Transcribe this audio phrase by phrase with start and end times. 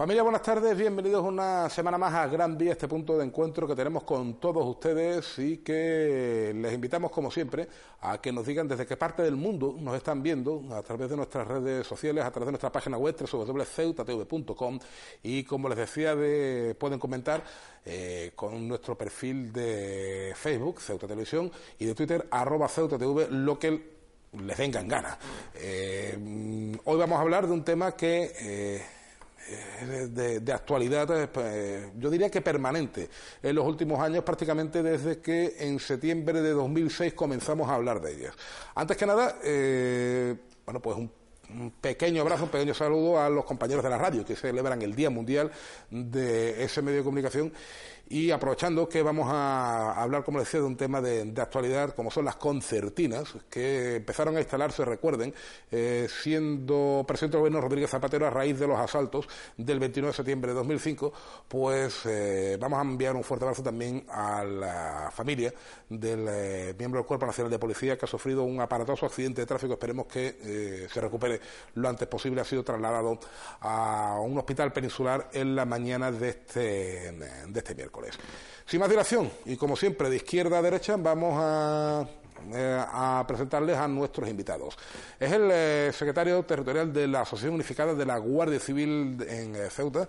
[0.00, 3.76] Familia, buenas tardes, bienvenidos una semana más a Gran Vía, este punto de encuentro que
[3.76, 7.68] tenemos con todos ustedes y que les invitamos, como siempre,
[8.00, 11.16] a que nos digan desde qué parte del mundo nos están viendo a través de
[11.16, 14.78] nuestras redes sociales, a través de nuestra página web www.ceutatv.com
[15.22, 17.44] y, como les decía, de, pueden comentar
[17.84, 23.98] eh, con nuestro perfil de Facebook, Ceuta Televisión, y de Twitter, arroba CeutaTV, lo que
[24.32, 25.18] les vengan ganas.
[25.56, 26.16] Eh,
[26.86, 28.32] hoy vamos a hablar de un tema que...
[28.40, 28.99] Eh,
[30.10, 33.08] de, actualidad, eh, pues, yo diría que permanente,
[33.42, 38.12] en los últimos años, prácticamente desde que en septiembre de 2006 comenzamos a hablar de
[38.12, 38.34] ellas.
[38.74, 43.82] Antes que nada, eh, bueno, pues un pequeño abrazo, un pequeño saludo a los compañeros
[43.82, 45.50] de la radio que celebran el Día Mundial
[45.90, 47.52] de ese medio de comunicación
[48.12, 52.24] y aprovechando que vamos a hablar, como decía, de un tema de, actualidad, como son
[52.24, 55.32] las concertinas, que empezaron a instalarse, recuerden,
[55.70, 60.16] eh, siendo presidente del gobierno Rodríguez Zapatero a raíz de los asaltos del 29 de
[60.16, 61.12] septiembre de 2005,
[61.46, 65.54] pues eh, vamos a enviar un fuerte abrazo también a la familia
[65.88, 69.46] del eh, miembro del Cuerpo Nacional de Policía que ha sufrido un aparatoso accidente de
[69.46, 69.74] tráfico.
[69.74, 71.40] Esperemos que se recupere
[71.74, 72.40] lo antes posible.
[72.40, 73.20] Ha sido trasladado
[73.60, 76.60] a un hospital peninsular en la mañana de este,
[77.12, 77.99] de este miércoles.
[78.66, 82.06] Sin más dilación, y como siempre, de izquierda a derecha, vamos a,
[82.54, 82.84] eh,
[83.26, 84.76] presentarles a nuestros invitados.
[85.18, 89.70] Es el eh, secretario territorial de la Asociación Unificada de la Guardia Civil en eh,
[89.70, 90.08] Ceuta.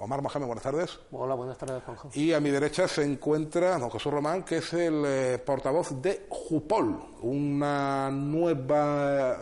[0.00, 0.98] Omar Mohamed, buenas tardes.
[1.10, 2.10] Hola, buenas tardes, Juanjo.
[2.14, 7.18] Y a mi derecha se encuentra don Jesús Román, que es el portavoz de JUPOL,
[7.22, 9.38] una nueva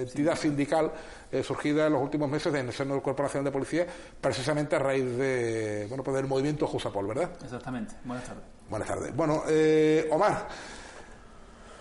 [0.00, 0.92] entidad sindical
[1.30, 3.86] eh, surgida en los últimos meses en el seno del Cuerpo Nacional de Policía,
[4.20, 7.30] precisamente a raíz de, bueno, pues del movimiento Jusapol, ¿verdad?
[7.42, 7.94] Exactamente.
[8.04, 8.44] Buenas tardes.
[8.70, 9.16] Buenas tardes.
[9.16, 10.48] Bueno, eh, Omar,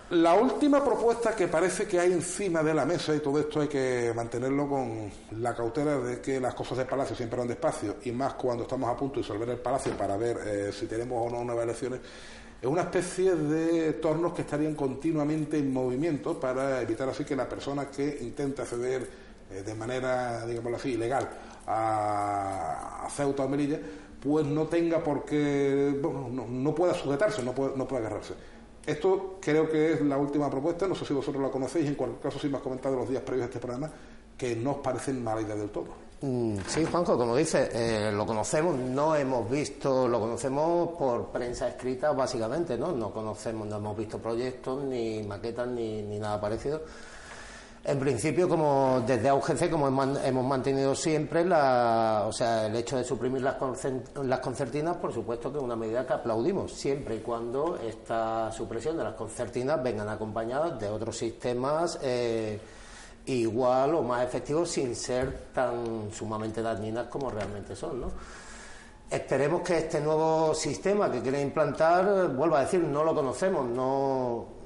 [0.09, 3.67] la última propuesta que parece que hay encima de la mesa, y todo esto hay
[3.67, 8.11] que mantenerlo con la cautela de que las cosas de Palacio siempre van despacio, y
[8.11, 11.29] más cuando estamos a punto de disolver el Palacio para ver eh, si tenemos o
[11.29, 11.99] no nuevas elecciones,
[12.61, 17.47] es una especie de tornos que estarían continuamente en movimiento para evitar así que la
[17.47, 19.07] persona que intenta acceder
[19.51, 21.29] eh, de manera, digámoslo así, ilegal
[21.67, 23.79] a, Ceuta o Melilla,
[24.21, 28.33] pues no tenga por qué, bueno, no, pueda sujetarse, no pueda, no pueda agarrarse.
[28.87, 32.21] Esto creo que es la última propuesta, no sé si vosotros la conocéis, en cualquier
[32.21, 33.91] caso sí me has comentado los días previos a este programa,
[34.37, 35.87] que no os parecen mala idea del todo.
[36.21, 41.67] Mm, sí, Juanjo, como dice, eh, lo conocemos, no hemos visto, lo conocemos por prensa
[41.67, 42.93] escrita básicamente, ¿no?
[42.93, 46.81] No conocemos, no hemos visto proyectos, ni maquetas, ni, ni nada parecido
[47.83, 53.03] en principio, como desde AUGC, como hemos mantenido siempre, la, o sea, el hecho de
[53.03, 53.55] suprimir las,
[54.39, 59.05] concertinas, por supuesto que es una medida que aplaudimos, siempre y cuando esta supresión de
[59.05, 62.59] las concertinas vengan acompañadas de otros sistemas eh,
[63.27, 68.07] igual o más efectivos sin ser tan sumamente dañinas como realmente son, ¿no?
[69.09, 74.56] Esperemos que este nuevo sistema que quieren implantar, vuelva a decir, no lo conocemos, no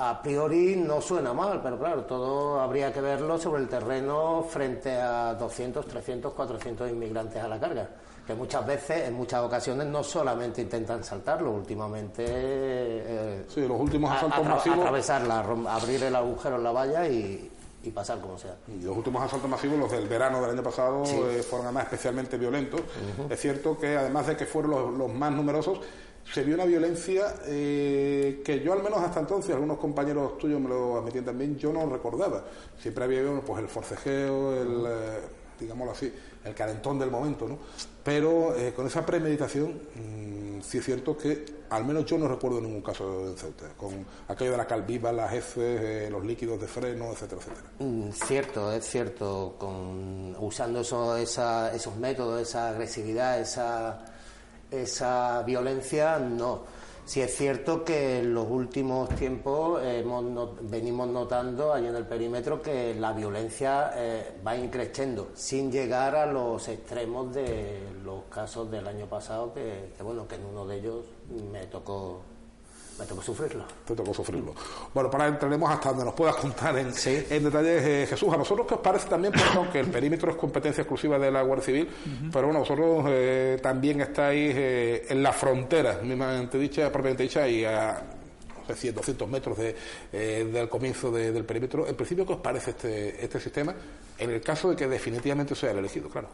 [0.00, 4.96] a priori no suena mal, pero claro, todo habría que verlo sobre el terreno frente
[4.96, 7.88] a 200, 300, 400 inmigrantes a la carga,
[8.24, 12.24] que muchas veces, en muchas ocasiones, no solamente intentan saltarlo, últimamente...
[12.26, 14.78] Eh, sí, los últimos asaltos masivos...
[14.78, 17.50] Atravesarla, abrir el agujero en la valla y,
[17.90, 18.56] pasar como sea.
[18.68, 22.36] Y los últimos asaltos masivos, los del verano del año pasado, eh, fueron además especialmente
[22.36, 22.80] violentos.
[23.28, 25.80] Es cierto que además de que fueron los más numerosos,
[26.32, 30.68] se vio una violencia eh, que yo al menos hasta entonces, algunos compañeros tuyos me
[30.68, 32.44] lo admitían también, yo no recordaba.
[32.78, 35.20] Siempre había pues el forcejeo, el, eh,
[35.58, 36.12] digámoslo así,
[36.48, 37.58] el calentón del momento, ¿no?
[38.02, 42.60] Pero eh, con esa premeditación, mm, sí es cierto que al menos yo no recuerdo
[42.60, 47.12] ningún caso en Ceuta, con aquello de la calviva, las heces, los líquidos de freno,
[47.12, 47.68] etcétera, etcétera.
[47.78, 54.04] Mm, cierto, es cierto, con, usando eso, esos métodos, esa agresividad, esa
[54.70, 56.62] esa violencia no.
[57.08, 62.60] Sí es cierto que en los últimos tiempos hemos venimos notando allí en el perímetro
[62.60, 68.86] que la violencia eh, va increciendo, sin llegar a los extremos de los casos del
[68.86, 71.06] año pasado, que bueno, que en uno de ellos
[71.50, 72.20] me tocó
[72.98, 73.64] me tocó sufrirlo.
[73.86, 74.54] Te tocó sufrirlo.
[74.92, 78.32] Bueno, para entraremos hasta donde nos puedas contar en, en detalles, eh, Jesús.
[78.32, 81.42] ¿A nosotros qué os parece también, porque que el perímetro es competencia exclusiva de la
[81.42, 81.88] Guardia Civil,
[82.32, 87.64] pero bueno, vosotros eh, también estáis eh, en la frontera, mismamente dicha, propiamente dicha, y
[87.64, 88.02] a
[88.58, 89.74] no sé, 100, 200 metros de,
[90.44, 91.86] del comienzo del perímetro.
[91.86, 93.74] En principio, ¿qué os parece este, este sistema
[94.18, 96.28] en el caso de que definitivamente sea el elegido, claro?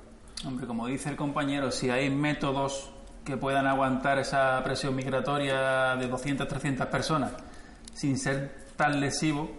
[0.46, 2.90] Hombre, como dice el compañero, si hay métodos
[3.24, 7.32] que puedan aguantar esa presión migratoria de 200, 300 personas
[7.94, 9.50] sin ser tan lesivo,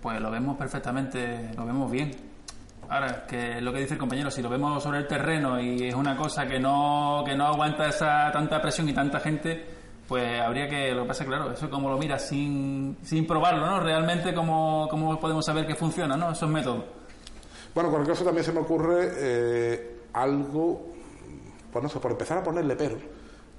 [0.00, 2.10] pues lo vemos perfectamente, lo vemos bien.
[2.88, 5.94] Ahora, que lo que dice el compañero, si lo vemos sobre el terreno y es
[5.94, 9.64] una cosa que no, que no aguanta esa tanta presión y tanta gente,
[10.08, 13.78] pues habría que, lo que pasa claro, eso como lo mira sin, sin probarlo, ¿no?
[13.78, 16.32] Realmente, ¿cómo, ¿cómo podemos saber que funciona, ¿no?
[16.32, 16.84] Esos métodos.
[17.74, 20.90] Bueno, con el caso también se me ocurre eh, algo
[21.72, 22.96] pues no sé, por empezar a ponerle pero,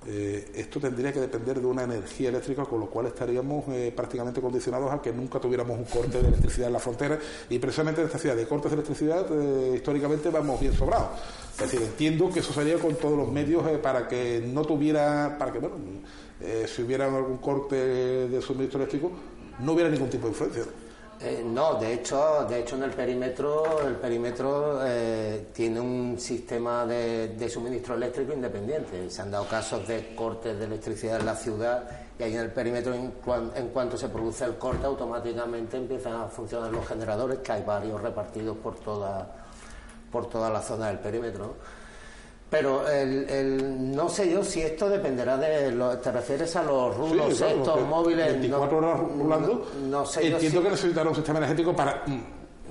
[0.08, 4.42] eh, esto tendría que depender de una energía eléctrica, con lo cual estaríamos eh, prácticamente
[4.42, 7.20] condicionados a que nunca tuviéramos un corte de electricidad en la frontera.
[7.50, 11.10] Y precisamente en esta ciudad de cortes de electricidad, eh, históricamente vamos bien sobrados.
[11.54, 15.52] Es decir, entiendo que eso sería con todos los medios para que no tuviera, para
[15.52, 15.76] que, bueno,
[16.66, 19.12] si hubiera algún corte de suministro eléctrico,
[19.60, 20.64] no hubiera ningún tipo de influencia.
[21.24, 26.84] Eh, no, de hecho, de hecho en el perímetro, el perímetro eh, tiene un sistema
[26.84, 29.08] de, suministro eléctrico independiente.
[29.08, 31.88] Se han dado casos de cortes de electricidad en la ciudad
[32.18, 33.14] y ahí en el perímetro, en,
[33.56, 38.02] en cuanto se produce el corte, automáticamente empiezan a funcionar los generadores, que hay varios
[38.02, 39.28] repartidos por toda,
[40.12, 41.56] por toda la zona del perímetro.
[42.52, 45.72] Pero el, el, no sé yo si esto dependerá de.
[45.72, 48.28] Lo, ¿Te refieres a los rulos estos móviles?
[48.28, 49.72] 24 horas rulando.
[49.90, 52.04] No, sé Entiendo yo que necesitará un sistema energético para.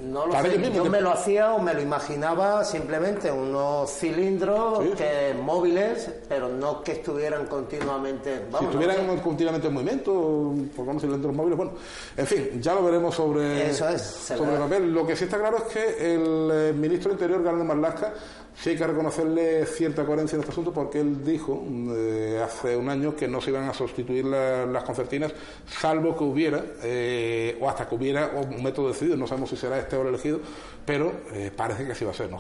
[0.03, 0.73] No lo sé.
[0.73, 6.83] Yo me lo hacía o me lo imaginaba simplemente unos cilindros que móviles, pero no
[6.83, 8.47] que estuvieran continuamente.
[8.59, 11.73] si estuvieran continuamente en movimiento, por unos cilindros móviles, bueno,
[12.17, 14.93] en fin, ya lo veremos sobre, Eso es, sobre el papel.
[14.93, 18.15] Lo que sí está claro es que el eh, ministro de Interior, García Marlasca,
[18.55, 21.65] sí hay que reconocerle cierta coherencia en este asunto porque él dijo
[21.97, 25.33] eh, hace un año que no se iban a sustituir las concertinas
[25.67, 29.79] salvo que hubiera eh, o hasta que hubiera un método decidido no sabemos si será
[29.91, 30.41] este o el elegido
[30.87, 32.39] pero eh, parece que así va a ser ¿no?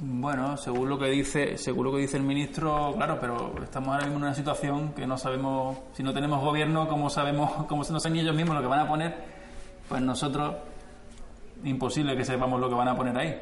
[0.00, 4.04] Bueno, según lo que dice, según lo que dice el ministro, claro, pero estamos ahora
[4.04, 7.98] mismo en una situación que no sabemos, si no tenemos gobierno, cómo sabemos, cómo no
[7.98, 9.16] saben ellos mismos lo que van a poner,
[9.88, 10.54] pues nosotros
[11.64, 13.40] imposible que sepamos lo que van a poner ahí.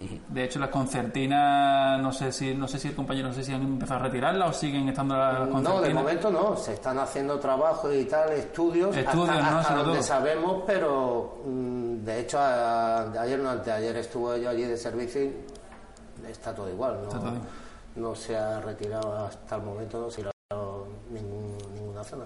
[0.00, 3.52] De hecho, las concertinas, no sé si no sé si el compañero, no sé si
[3.52, 5.74] han empezado a retirarlas o siguen estando las concertinas.
[5.74, 9.84] No, de momento no, se están haciendo trabajos y tal, estudios, estudios hasta, ¿no?
[9.84, 15.34] donde sabemos, pero mm, de hecho ayer no anteayer estuvo yo allí de servicio y
[16.30, 20.88] está todo igual, no, no se ha retirado hasta el momento, no se ha retirado
[21.10, 22.24] ninguna zona.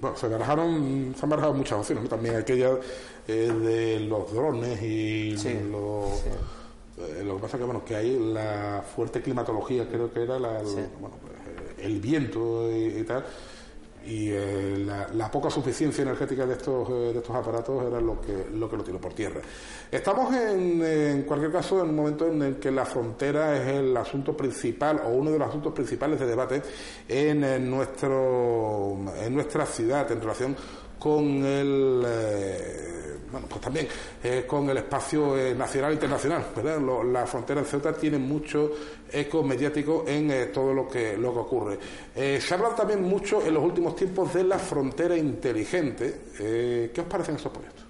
[0.00, 2.70] Bueno, se barajaron, se han barajado muchas opciones, también aquella
[3.28, 5.36] eh, de los drones y
[5.70, 6.24] los...
[6.96, 10.60] Eh, lo que pasa que bueno que hay la fuerte climatología creo que era la,
[10.60, 10.66] el,
[11.00, 11.34] bueno, pues,
[11.84, 13.24] el viento y, tal
[14.06, 18.46] y eh, la, poca suficiencia energética de estos eh, de estos aparatos era lo que
[18.54, 19.40] lo que lo tiró por tierra.
[19.90, 23.96] Estamos en, en cualquier caso en un momento en el que la frontera es el
[23.96, 26.62] asunto principal o uno de los asuntos principales de debate
[27.08, 30.56] en, nuestro en nuestra ciudad en relación
[31.00, 32.06] con el
[33.34, 33.88] bueno, pues también
[34.22, 36.80] eh, con el espacio eh, nacional e internacional, ¿verdad?
[37.04, 38.70] la frontera en Ceuta tiene mucho
[39.10, 41.78] eco mediático en eh, todo lo que, lo que ocurre.
[42.14, 46.30] se ha hablado también mucho en los últimos tiempos de la frontera inteligente.
[46.38, 47.84] ¿Qué os parecen esos proyectos?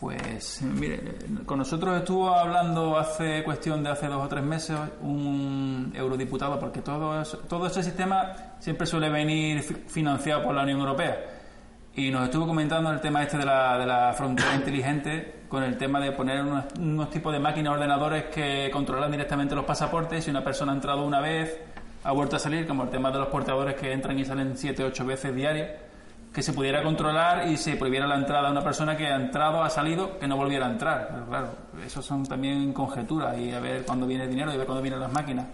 [0.00, 1.00] Pues mire,
[1.44, 6.80] con nosotros estuvo hablando hace cuestión de hace dos o tres meses un eurodiputado, porque
[6.80, 11.37] todo, todo ese sistema siempre suele venir financiado por la Unión Europea
[11.98, 15.76] y nos estuvo comentando el tema este de la, de la frontera inteligente con el
[15.76, 20.22] tema de poner unos, tipos de máquinas ordenadores que controlan directamente los pasaportes.
[20.22, 21.58] Si una persona ha entrado una vez
[22.04, 24.84] ha vuelto a salir como el tema de los portadores que entran y salen siete
[24.84, 25.70] ocho veces diarias
[26.32, 29.64] que se pudiera controlar y se prohibiera la entrada a una persona que ha entrado
[29.64, 31.08] ha salido que no volviera a entrar.
[31.10, 31.48] Pero claro
[31.84, 34.82] eso son también conjeturas y a ver cuándo viene el dinero y a ver cuándo
[34.82, 35.46] vienen las máquinas.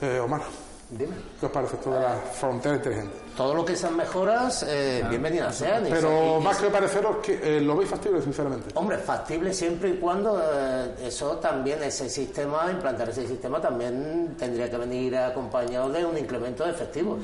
[0.00, 0.42] Eh, Omar
[0.90, 1.14] Dime.
[1.40, 3.16] ¿Qué os parece esto de la frontera inteligente?
[3.36, 5.84] Todo lo que sean mejoras, eh, bienvenidas sean.
[5.88, 8.70] Pero más que pareceros, que eh, lo veis factible, sinceramente.
[8.74, 14.70] Hombre, factible siempre y cuando eh, eso también, ese sistema, implantar ese sistema también tendría
[14.70, 17.20] que venir acompañado de un incremento de efectivos.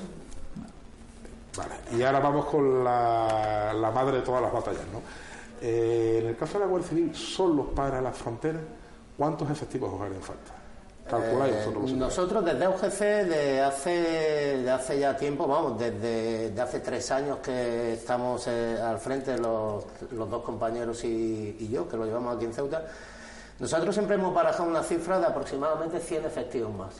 [1.56, 5.00] Vale, y ahora vamos con la, la madre de todas las batallas, ¿no?
[5.60, 8.62] Eh, en el caso de la Guardia Civil, solo para las fronteras,
[9.18, 10.59] ¿cuántos efectivos os harían falta?
[11.10, 11.92] ¿Calculáis Eh, vosotros?
[11.92, 13.90] nosotros desde UGC, de hace,
[14.62, 19.36] de hace ya tiempo, vamos, desde de hace tres años que estamos eh, al frente
[19.36, 22.84] los, los dos compañeros y, y yo, que lo llevamos aquí en Ceuta,
[23.58, 26.94] nosotros siempre hemos barajado una cifra de aproximadamente 100 efectivos más.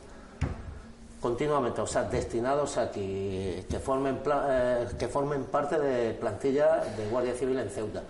[1.20, 7.06] Continuamente, o sea, destinados aquí, que formen, pla- eh, que formen parte de plantilla de
[7.10, 8.02] Guardia Civil en Ceuta.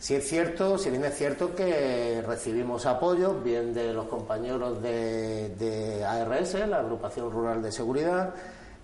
[0.00, 6.04] Si es cierto, si bien es cierto que recibimos apoyo, bien de los compañeros de,
[6.06, 8.32] ARS, la Agrupación Rural de Seguridad,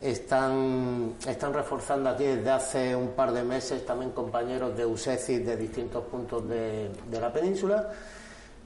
[0.00, 5.56] están, están reforzando aquí desde hace un par de meses también compañeros de USECIS de
[5.56, 7.90] distintos puntos de, de la península,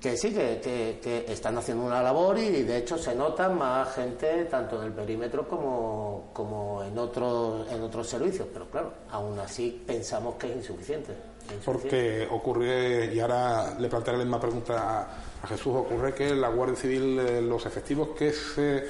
[0.01, 3.95] que sí, que, que- que están haciendo una labor y de hecho se nota más
[3.95, 9.39] gente tanto en el perímetro como, como en, otros, en otros servicios, pero claro, aún
[9.39, 11.13] así pensamos que es insuficiente.
[11.65, 15.09] Porque ocurre, y ahora le plantearé la misma pregunta
[15.43, 18.87] a, Jesús, ocurre que la Guardia Civil, eh, los efectivos que se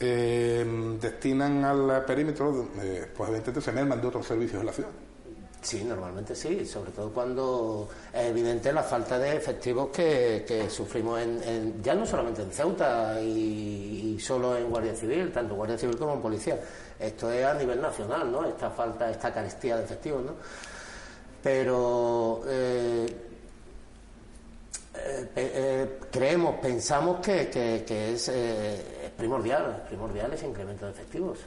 [0.00, 4.90] eh, destinan al perímetro, eh, pues evidentemente se merman de otros servicios en la ciudad.
[5.62, 11.20] Sí, normalmente sí, sobre todo cuando es evidente la falta de efectivos que, que sufrimos
[11.20, 15.76] en, en- ya no solamente en Ceuta y, y solo en Guardia Civil, tanto Guardia
[15.76, 16.58] Civil como en Policía.
[16.98, 18.46] Esto es a nivel nacional, ¿no?
[18.46, 20.32] Esta falta, esta carestía de efectivos, ¿no?
[21.42, 23.06] Pero eh,
[24.94, 30.84] eh, eh, creemos, pensamos que, que- que es, eh, es primordial, es primordial ese incremento
[30.86, 31.38] de efectivos.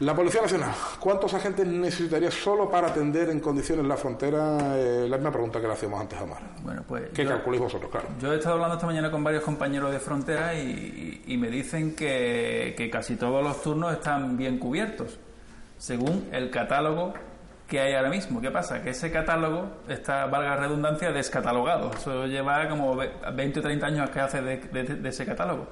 [0.00, 4.76] La Policía Nacional, ¿cuántos agentes necesitaría solo para atender en condiciones la frontera?
[4.76, 6.42] Eh, la misma pregunta que le hacíamos antes a Omar.
[6.62, 8.08] Bueno, pues ¿Qué yo- calculáis vosotros, claro?
[8.20, 11.94] Yo he estado hablando esta mañana con varios compañeros de frontera y, y me dicen
[11.94, 15.16] que, que casi todos los turnos están bien cubiertos,
[15.78, 17.14] según el catálogo
[17.68, 18.40] que hay ahora mismo.
[18.40, 18.82] ¿Qué pasa?
[18.82, 21.90] Que ese catálogo está, valga redundancia, descatalogado.
[21.96, 25.66] Eso lleva como ve- 20 o 30 años que hace de, de- de ese catálogo.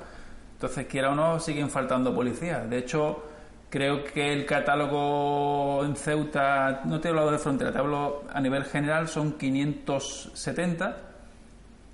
[0.55, 2.69] Entonces, quiera o no, siguen faltando policías.
[2.71, 3.25] De hecho,
[3.69, 8.41] creo que el catálogo en Ceuta, no te he hablado de frontera, te hablo a
[8.41, 10.97] nivel general, son 570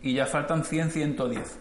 [0.02, 1.58] y ya faltan 100, 110.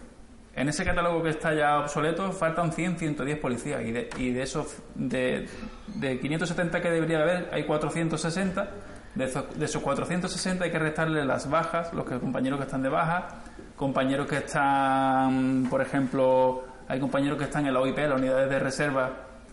[0.58, 3.80] En ese catálogo que está ya obsoleto faltan 100, 110 policías.
[3.82, 5.46] Y de, y de esos de,
[5.86, 8.68] de 570 que debería haber hay 460.
[9.14, 12.82] De esos, de esos 460 hay que restarle las bajas, los que, compañeros que están
[12.82, 13.28] de baja,
[13.76, 18.58] compañeros que están, por ejemplo, hay compañeros que están en la OIP, las unidades de
[18.58, 19.12] reserva,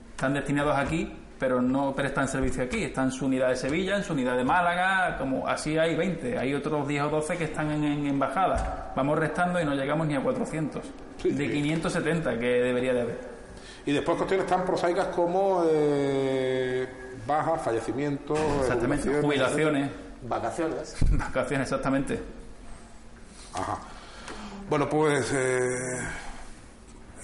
[0.09, 2.83] están destinados aquí, pero no prestan servicio aquí.
[2.83, 6.37] Están en su unidad de Sevilla, en su unidad de Málaga, como así hay 20.
[6.37, 8.93] Hay otros 10 o 12 que están en, en embajada.
[8.95, 10.83] Vamos restando y no llegamos ni a 400.
[11.21, 11.53] Sí, de sí.
[11.53, 13.35] 570 que debería de haber.
[13.85, 16.87] Y después cuestiones tan prosaicas como eh,
[17.27, 19.21] bajas, fallecimientos, Exactamente.
[19.21, 19.91] Jubilaciones,
[20.23, 20.95] Vacaciones.
[21.11, 22.19] vacaciones, exactamente.
[23.53, 23.77] Ajá.
[24.69, 25.99] Bueno, pues eh,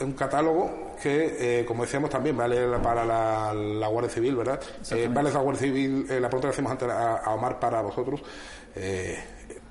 [0.04, 4.60] un catálogo que, eh, como decíamos, también vale para la, la Guardia Civil, ¿verdad?
[4.92, 7.82] Eh, vale la Guardia Civil, eh, la pregunta que hacemos antes a, a Omar para
[7.82, 8.22] vosotros.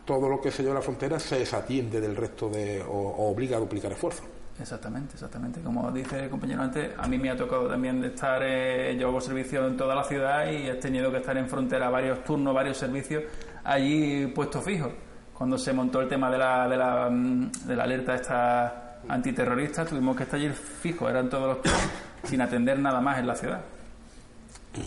[0.05, 3.31] todo lo que se lleva a la frontera se desatiende del resto de, o, o
[3.31, 4.25] obliga a duplicar esfuerzos.
[4.61, 5.61] Exactamente, exactamente.
[5.61, 9.09] Como dice el compañero antes, a mí me ha tocado también de estar, eh, yo
[9.09, 12.55] hago servicio en toda la ciudad y he tenido que estar en frontera varios turnos,
[12.55, 13.25] varios servicios,
[13.65, 14.93] allí puestos fijos.
[15.33, 19.85] Cuando se montó el tema de la, de la, mm, de la alerta esta antiterrorista,
[19.85, 21.83] tuvimos que estar allí fijos, eran todos los turnos,
[22.25, 23.61] sin atender nada más en la ciudad.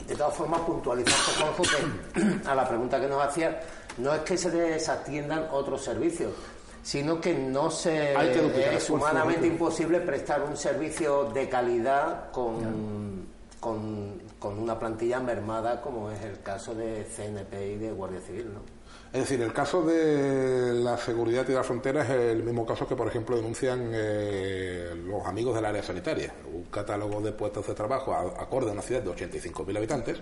[0.08, 3.60] De todas formas, puntualizarte, Juanjo, que a la pregunta que nos hacía,
[3.98, 6.32] no es que se desatiendan otros servicios,
[6.82, 12.32] sino que no se Hay que duplicar es humanamente imposible prestar un servicio de calidad
[12.32, 13.28] con,
[13.60, 18.54] con, con una plantilla mermada como es el caso de CNP y de Guardia Civil,
[18.54, 18.83] ¿no?
[19.14, 22.96] Es decir, el caso de la seguridad y la frontera es el mismo caso que,
[22.96, 26.34] por ejemplo, denuncian eh, los amigos del área sanitaria.
[26.52, 30.18] Un catálogo de puestos de trabajo acorde a una ciudad de 85.000 habitantes,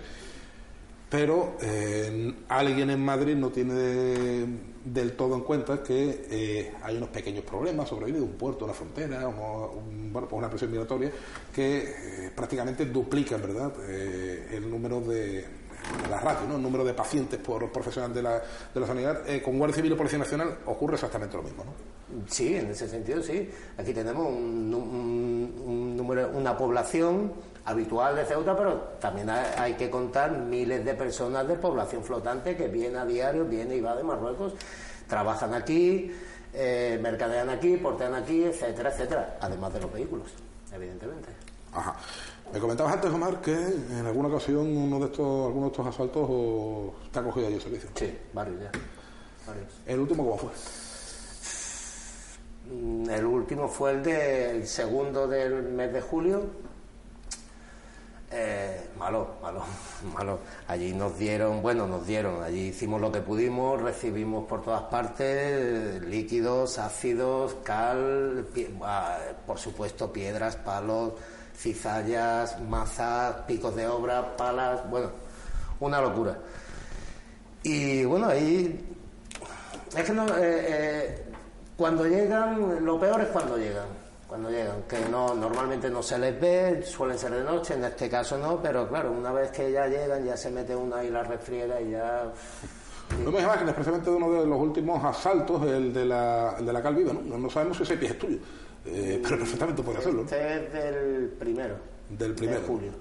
[1.08, 4.46] pero eh, alguien en Madrid no tiene
[4.84, 8.74] del todo en cuenta que eh, hay unos pequeños problemas sobre el un puerto, una
[8.74, 11.10] frontera, un- bueno, pues una presión migratoria
[11.54, 15.61] que prácticamente duplican, ¿verdad?, el número de
[16.10, 16.56] la ratio, ¿no?
[16.56, 18.40] el número de pacientes por profesional de la,
[18.74, 21.64] de la sanidad, eh, con Guardia Civil y Policía Nacional ocurre exactamente lo mismo.
[21.64, 21.72] ¿no?
[22.28, 23.50] Sí, en ese sentido sí.
[23.78, 27.32] Aquí tenemos un, un- un número, una población
[27.64, 32.56] habitual de Ceuta, pero también hay, hay que contar miles de personas de población flotante
[32.56, 34.54] que viene a diario, viene y va de Marruecos,
[35.08, 36.10] trabajan aquí,
[36.54, 40.28] eh, mercadean aquí, portean aquí, etcétera, etcétera, además de los vehículos,
[40.74, 41.28] evidentemente.
[41.72, 41.94] Ajá.
[42.52, 46.26] Me comentabas antes, Omar, que en alguna ocasión uno de estos, alguno de estos asaltos
[46.28, 47.88] o, te ha cogido allí el servicio.
[47.94, 48.70] Sí, varios ya.
[49.46, 49.72] Varios.
[49.86, 50.50] ¿El último cómo fue?
[52.70, 56.42] Mm, El último fue el del segundo del mes de julio.
[58.34, 59.62] Eh, malo, malo,
[60.14, 60.38] malo.
[60.68, 66.02] Allí nos dieron, bueno, nos dieron, allí hicimos lo que pudimos, recibimos por todas partes
[66.02, 71.12] líquidos, ácidos, cal, pie- ah, por supuesto piedras, palos,
[71.54, 75.10] cizallas, mazas, picos de obra, palas, bueno,
[75.80, 76.36] una locura.
[77.62, 78.80] Y bueno, ahí
[79.96, 81.24] es que no, eh, eh,
[81.76, 83.86] cuando llegan, lo peor es cuando llegan.
[84.26, 88.08] Cuando llegan, que no, normalmente no se les ve, suelen ser de noche, en este
[88.08, 91.22] caso no, pero claro, una vez que ya llegan, ya se mete una y la
[91.22, 92.32] refriega y ya.
[93.18, 96.82] Vemos imágenes precisamente de uno de los últimos asaltos, el de la, el de la
[96.82, 97.36] Calviva, ¿no?
[97.36, 98.38] No sabemos si ese pie es tuyo,
[98.86, 100.22] eh, pero perfectamente puede hacerlo.
[100.22, 101.76] Este es del primero.
[102.10, 102.60] Del primero.
[102.60, 102.92] De julio,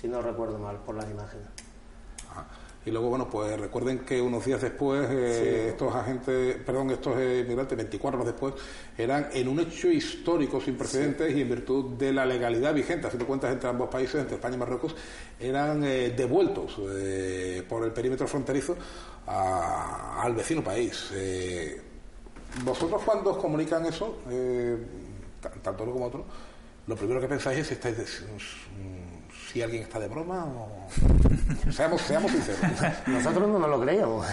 [0.00, 1.46] si no recuerdo mal por las imágenes.
[2.30, 2.46] Ajá.
[2.86, 7.40] Y luego, bueno, pues recuerden que unos días después, eh, estos agentes, perdón, estos eh,
[7.42, 8.54] inmigrantes, 24 horas después,
[8.98, 13.26] eran en un hecho histórico sin precedentes y en virtud de la legalidad vigente, haciendo
[13.26, 14.94] cuentas entre ambos países, entre España y Marruecos,
[15.40, 18.76] eran eh, devueltos eh, por el perímetro fronterizo
[19.26, 21.10] a- al vecino país.
[22.62, 24.76] Vosotros cuando os comunican eso, eh,
[25.62, 26.24] tanto uno como otro,
[26.86, 28.06] lo primero que pensáis es si estáis de-
[29.52, 30.68] si alguien está de broma o
[31.72, 32.60] seamos, seamos sinceros.
[33.06, 34.26] Nosotros no nos lo creíamos.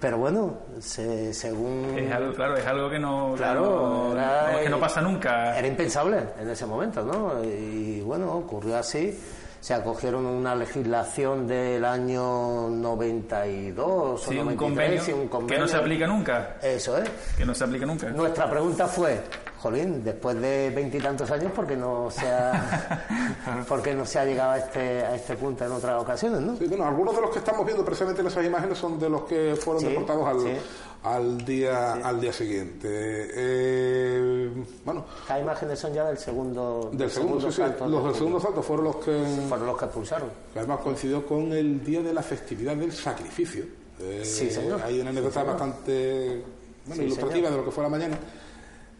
[0.00, 1.96] Pero bueno, se- según.
[1.98, 3.60] Es algo, claro, es algo que no, Claro,
[4.08, 5.58] no- era- no- que no pasa nunca.
[5.58, 7.42] Era impensable en ese momento, ¿no?
[7.44, 9.18] Y bueno, ocurrió así.
[9.64, 15.28] Se acogieron una legislación del año 92 Sí, o un 93, convenio, sí, un que
[15.30, 15.62] convenio.
[15.64, 16.56] no se aplica nunca.
[16.60, 17.08] Eso es.
[17.34, 18.10] Que no se aplica nunca.
[18.10, 19.22] Nuestra pregunta fue,
[19.62, 24.26] Jolín, después de veintitantos años, ¿por qué no se ha, por qué no se ha
[24.26, 26.56] llegado a este, a este punto en otras ocasiones, no?
[26.58, 29.22] Sí, bueno, algunos de los que estamos viendo precisamente en esas imágenes son de los
[29.22, 30.58] que fueron Sí, deportados al, sí.
[31.04, 32.88] Al día al día siguiente.
[32.90, 34.50] Eh,
[34.84, 38.40] bueno, Las imágenes son ya del segundo, del segundo, sí, salto los de del segundo
[38.40, 40.28] salto fueron los que, Fueron los que expulsaron.
[40.52, 43.64] que además coincidió con el día de la festividad del sacrificio.
[44.00, 44.80] Eh, Sí, señor.
[44.82, 46.42] Hay una anécdota Sí, bastante
[46.86, 47.50] bueno, ilustrativa señor.
[47.52, 48.18] de lo que fue la mañana.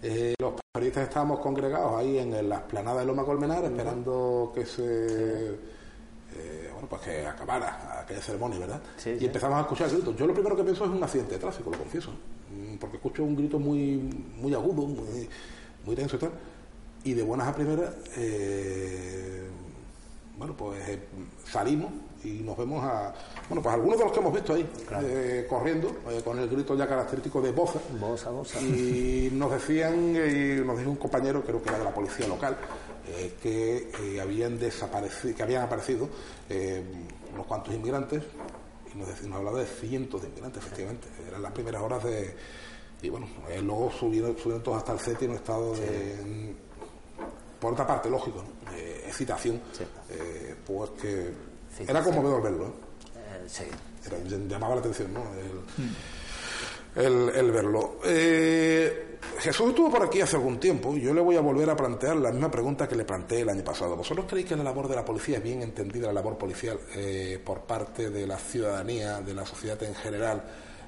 [0.02, 5.56] Eh, los periodistas estábamos congregados ahí en la esplanada de Loma Colmenar esperando que se
[6.36, 8.80] eh, bueno pues que acabara aquella ceremonia, ¿verdad?
[8.96, 9.26] Sí, y sí.
[9.26, 10.16] empezamos a escuchar gritos.
[10.16, 12.10] Yo lo primero que pienso es un accidente de tráfico, lo confieso,
[12.54, 13.96] Mm, porque escucho un grito muy
[14.40, 15.28] muy agudo, muy,
[15.84, 16.30] muy tenso y tal.
[17.04, 19.48] Y de buenas a primeras, eh,
[20.38, 20.98] bueno, pues eh,
[21.44, 21.92] salimos
[22.22, 23.12] y nos vemos a,
[23.48, 25.94] bueno, pues algunos de los que hemos visto ahí, corriendo,
[26.24, 27.78] con el grito ya característico de Boza.
[28.00, 28.58] Bosa, bosa.
[28.62, 32.56] Y nos decían, y nos dijo un compañero, creo que era de la policía local,
[33.08, 36.08] eh, que eh, habían desaparecido, que habían aparecido
[36.48, 36.82] eh,
[37.32, 38.22] unos cuantos inmigrantes,
[38.94, 41.08] y nos, nos hablaba de cientos de inmigrantes, efectivamente.
[41.28, 42.34] Eran las primeras horas de.
[43.02, 46.54] Y bueno, eh, luego subieron, subieron todos hasta el CET en un estado de.
[47.60, 48.70] Por otra parte, lógico, ¿no?
[48.72, 49.84] de excitación, Sí.
[50.10, 51.32] eh, pues que
[51.76, 52.10] Sí, era sí.
[52.10, 52.66] conmovedor verlo.
[52.66, 52.72] ¿eh?
[53.16, 53.64] Eh, sí.
[54.06, 55.22] Era- llamaba la atención, ¿no?
[56.96, 57.96] El, el- el verlo.
[58.04, 60.96] Eh, Jesús estuvo por aquí hace algún tiempo.
[60.96, 63.64] Yo le voy a volver a plantear la misma pregunta que le planteé el año
[63.64, 63.96] pasado.
[63.96, 67.40] ¿Vosotros creéis que la labor de la policía es bien entendida, la labor policial, eh,
[67.44, 70.42] por parte de la ciudadanía, de la sociedad en general?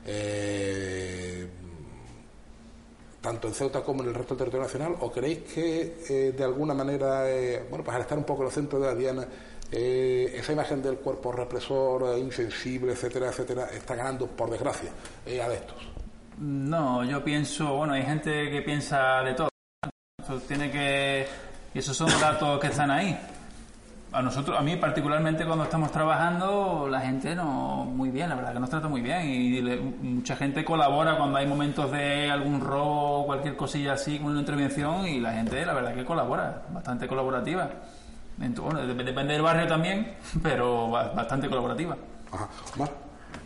[0.07, 1.47] eh,
[3.21, 6.45] tanto en Ceuta como en el resto del territorio nacional, o creéis que eh, de
[6.45, 7.25] alguna manera,
[7.69, 9.27] bueno, pues al estar un poco en el centro de la diana,
[9.69, 14.91] esa imagen del cuerpo represor, insensible, etcétera, etcétera, está ganando, por desgracia,
[15.27, 15.96] eh, adeptos?
[16.39, 19.49] No, yo pienso, bueno, hay gente que piensa de todo.
[20.23, 21.27] Eso tiene que,
[21.75, 23.19] y esos son datos que están ahí.
[24.13, 28.53] A nosotros, a mí particularmente cuando estamos trabajando, la gente no muy bien, la verdad
[28.55, 32.61] que nos trata muy bien y le- mucha gente colabora cuando hay momentos de algún
[32.61, 37.07] robo, cualquier cosilla así, con una intervención y la gente, la verdad que colabora, bastante
[37.09, 37.69] colaborativa.
[38.39, 41.97] Bueno, dep- depende del barrio también, pero ba- bastante colaborativa.
[42.33, 42.49] Ajá.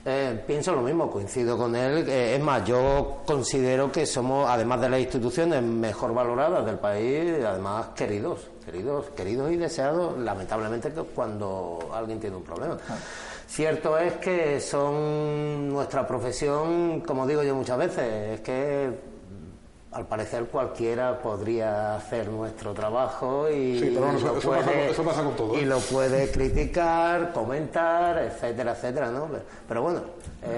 [0.03, 2.09] Eh, pienso lo mismo, coincido con él.
[2.09, 7.45] Eh, es más, yo considero que somos, además de las instituciones mejor valoradas del país,
[7.45, 12.79] además queridos, queridos, queridos y deseados, lamentablemente cuando alguien tiene un problema.
[13.47, 19.10] Cierto es que son nuestra profesión, como digo yo muchas veces, es que
[19.93, 24.93] al parecer cualquiera podría hacer nuestro trabajo y, lo, puede,
[25.61, 29.29] y lo puede criticar, comentar, etcétera, etcétera, ¿no?
[29.67, 30.03] Pero bueno,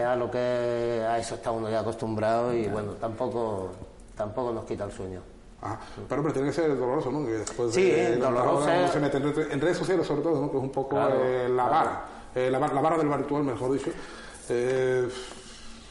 [0.06, 3.70] a lo que a eso está uno ya acostumbrado y bueno, tampoco
[4.16, 5.20] tampoco nos quita el sueño.
[5.62, 7.24] Ah, pero hombre, tiene que ser doloroso, ¿no?
[7.24, 8.68] Que después sí, de, doloroso.
[8.92, 10.50] se mete en redes sociales sobre todo, ¿no?
[10.50, 13.90] Que es un poco eh, la vara, eh, la, la, vara del virtual, mejor dicho.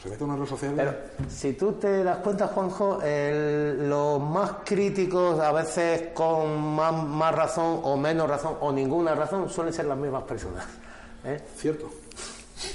[0.02, 0.72] Se mete una red social.
[0.74, 0.94] Pero
[1.28, 7.96] si tú te das cuenta, Juanjo, los más críticos, a veces con más, razón o
[7.96, 10.64] menos razón o ninguna razón, suelen ser las mismas personas.
[11.24, 11.40] ¿eh?
[11.56, 11.88] Cierto.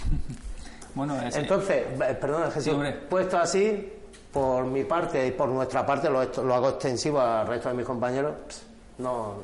[0.96, 1.84] bueno, Entonces,
[2.20, 2.76] perdona, Jesús,
[3.10, 3.94] puesto así,
[4.32, 7.86] por mi parte y por nuestra parte, lo, lo hago extensivo al resto de mis
[7.86, 8.36] compañeros,
[9.00, 9.36] no,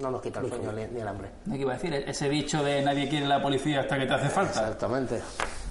[0.00, 1.28] no nos quita el sueño ni, el hambre.
[1.50, 1.92] ¿Qué iba a decir?
[1.92, 4.60] Ese dicho de nadie quiere la policía hasta que te hace falta.
[4.60, 5.20] Exactamente.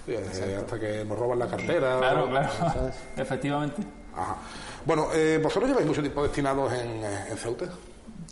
[0.08, 1.98] Eh, hasta que nos roban la cartera.
[1.98, 2.50] Claro, claro.
[3.18, 3.84] Efectivamente.
[4.86, 7.66] Bueno, eh, ¿vosotros lleváis mucho tiempo destinados en, eh, en Ceuta?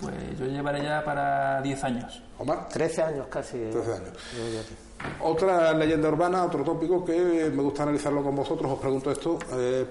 [0.02, 2.24] Pues yo llevaré ya para 10 años.
[2.38, 2.68] ¿Omar?
[2.70, 3.58] 13 años casi.
[3.58, 4.10] 13 años.
[5.22, 9.38] Otra leyenda urbana, otro tópico que me gusta analizarlo con vosotros, os pregunto esto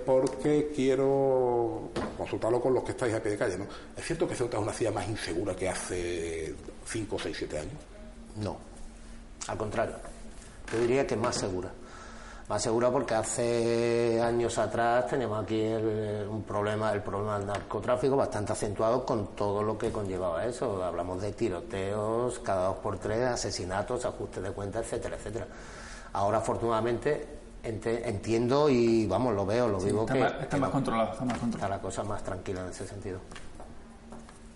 [0.04, 3.58] porque quiero consultarlo con los que estáis a pie de calle.
[3.58, 3.66] ¿no?
[3.96, 6.54] ¿Es cierto que Ceuta es una ciudad más insegura que hace
[6.86, 7.74] 5, 6, 7 años?
[8.36, 8.56] No,
[9.46, 10.13] al contrario.
[10.72, 11.70] Yo diría que más segura.
[12.46, 18.52] Más segura porque hace años atrás tenemos aquí un problema, el problema del narcotráfico bastante
[18.52, 20.84] acentuado con todo lo que conllevaba eso.
[20.84, 25.46] Hablamos de tiroteos cada dos por tres, asesinatos, ajustes de cuentas, etcétera, etcétera.
[26.12, 27.26] Ahora, afortunadamente,
[27.62, 31.38] entiendo y vamos, lo veo, lo vivo está que, más, está, más controlado, está más
[31.38, 31.72] controlado.
[31.72, 33.20] Está la cosa más tranquila en ese sentido.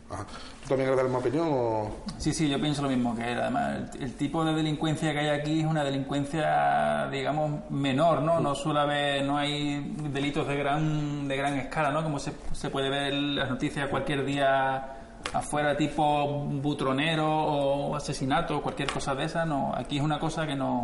[0.09, 1.49] ¿Tú también eres de la misma opinión?
[1.51, 1.90] O...
[2.16, 5.61] Sí, sí, yo pienso lo mismo, que además el, tipo de delincuencia que hay aquí
[5.61, 8.40] es una delincuencia, digamos, menor, ¿no?
[8.40, 12.03] No suele haber, no hay delitos de gran, de gran escala, ¿no?
[12.03, 14.94] Como se, se puede ver en las noticias cualquier día
[15.33, 19.73] afuera, tipo butronero o asesinato, cualquier cosa de esa, no.
[19.75, 20.81] Aquí es una cosa que no,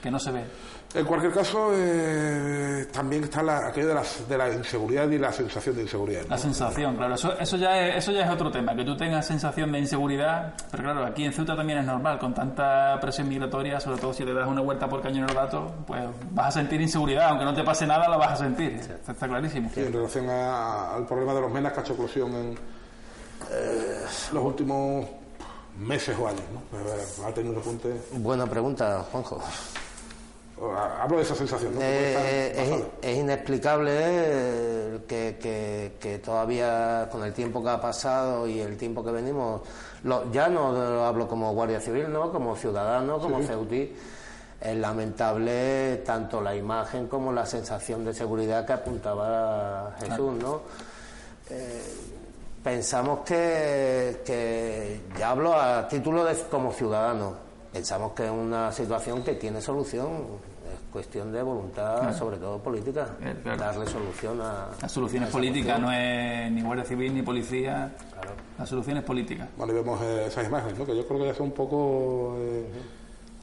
[0.00, 0.44] que no se ve.
[0.94, 5.32] En cualquier caso, eh, también está la, aquello de la, de la, inseguridad y la
[5.32, 6.22] sensación de inseguridad.
[6.28, 7.16] La sensación, claro.
[7.16, 10.54] Eso, eso, ya es, eso ya es otro tema, que tú tengas sensación de inseguridad.
[10.70, 14.24] Pero claro, aquí en Ceuta también es normal, con tanta presión migratoria, sobre todo si
[14.24, 17.30] te das una vuelta por Cañón Datos, pues vas a sentir inseguridad.
[17.30, 18.74] Aunque no te pase nada, lo vas a sentir.
[18.74, 19.68] Está clarísimo.
[19.74, 22.58] Sí, en relación al problema de los menas que ha hecho eclosión en
[23.50, 25.06] eh, los últimos
[25.76, 27.26] meses o años, ¿no?
[27.26, 28.00] Ha tenido un repunte.
[28.12, 29.42] Buena pregunta, Juanjo.
[30.60, 31.74] Hablo de esa sensación.
[31.80, 35.00] Eh, es, inexplicable eh,
[36.00, 39.62] que, todavía con el tiempo que ha pasado y el tiempo que venimos,
[40.32, 43.92] ya no hablo como Guardia Civil, no como ciudadano, como ceutí,
[44.60, 50.62] es lamentable tanto la imagen como la sensación de seguridad que apuntaba Jesús, ¿no?
[51.50, 51.82] Eh,
[52.62, 57.43] pensamos que, que, ya hablo a título de como ciudadano,
[57.74, 60.08] pensamos que es una situación que tiene solución.
[60.72, 64.70] Es cuestión de voluntad, sobre todo política, eh, darle solución a.
[64.80, 67.92] La solución es política, no es ni Guardia Civil ni policía.
[68.56, 69.48] La solución es política.
[69.56, 70.86] Bueno, y vemos eh, esas imágenes, ¿no?
[70.86, 72.36] que yo creo que ya son un poco.
[72.38, 72.64] Eh,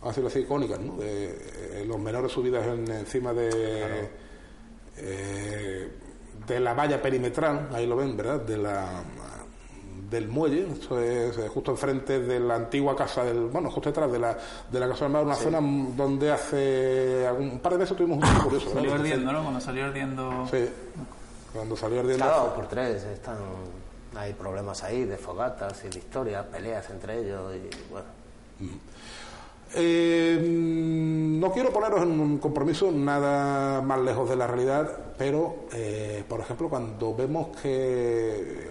[0.04, 0.96] así, así icónicas, ¿no?
[0.96, 4.10] De, los menores subidas encima de.
[6.48, 8.42] de la valla perimetral, ahí lo ven, ¿verdad?
[8.42, 9.04] De la
[10.12, 14.12] del muelle, esto es eh, justo enfrente de la antigua casa del, bueno, justo detrás
[14.12, 14.38] de la,
[14.70, 15.60] de la casa del mar, una zona
[15.96, 18.74] donde hace algún, un par de veces tuvimos un curioso.
[18.74, 19.42] Salió ardiendo, ¿no?
[19.42, 20.48] Cuando salió ardiendo.
[20.52, 20.70] Sí,
[21.54, 22.26] cuando salió ardiendo.
[22.26, 23.38] Cada dos por tres están,
[24.14, 28.08] hay problemas ahí de fogatas y de historias, peleas entre ellos y bueno.
[28.60, 28.92] Mm.
[29.74, 30.38] Eh,
[31.40, 36.42] no quiero poneros en un compromiso nada más lejos de la realidad, pero, eh, por
[36.42, 38.70] ejemplo, cuando vemos que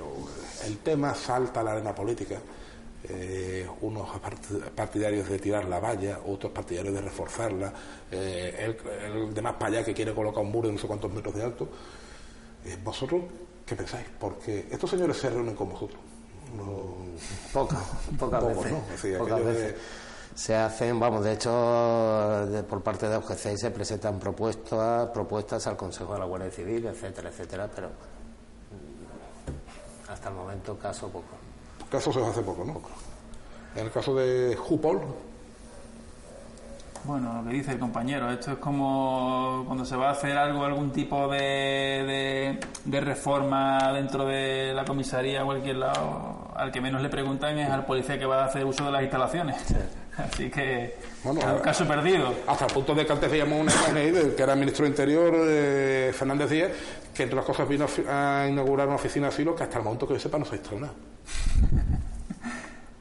[0.66, 2.36] el tema salta a la arena política.
[3.02, 4.10] Eh, unos
[4.74, 7.72] partidarios de tirar la valla, otros partidarios de reforzarla,
[8.10, 11.10] eh, el, de más para allá que quiere colocar un muro de no sé cuántos
[11.10, 11.68] metros de alto.
[12.64, 13.22] Eh, ¿Vosotros
[13.64, 14.06] qué pensáis?
[14.18, 15.98] Porque estos señores se reúnen con vosotros.
[17.54, 17.78] pocas,
[18.18, 19.74] pocas veces.
[20.34, 26.12] Se hacen, vamos, de hecho, por parte de UGC se presentan propuestas, propuestas al Consejo
[26.12, 27.90] de la Guardia Civil, etcétera, etcétera, pero
[30.10, 31.36] hasta el momento caso poco.
[31.90, 32.80] Casos se hace poco, ¿no?
[33.74, 35.00] En el caso de Jupol.
[37.04, 40.64] Bueno, lo que dice el compañero, esto es como cuando se va a hacer algo,
[40.64, 47.00] algún tipo de, de, reforma dentro de la comisaría o cualquier lado, al que menos
[47.00, 49.56] le preguntan es al policía que va a hacer uso de las instalaciones.
[50.18, 52.34] Así que, bueno, caso perdido.
[52.46, 55.34] Hasta el punto de que antes veíamos una imagen que era el ministro de Interior,
[55.34, 56.72] eh, Fernández Díaz,
[57.14, 60.06] que entre las cosas vino a inaugurar una oficina de asilo que hasta el momento
[60.06, 60.94] que yo sepa no se ha instalado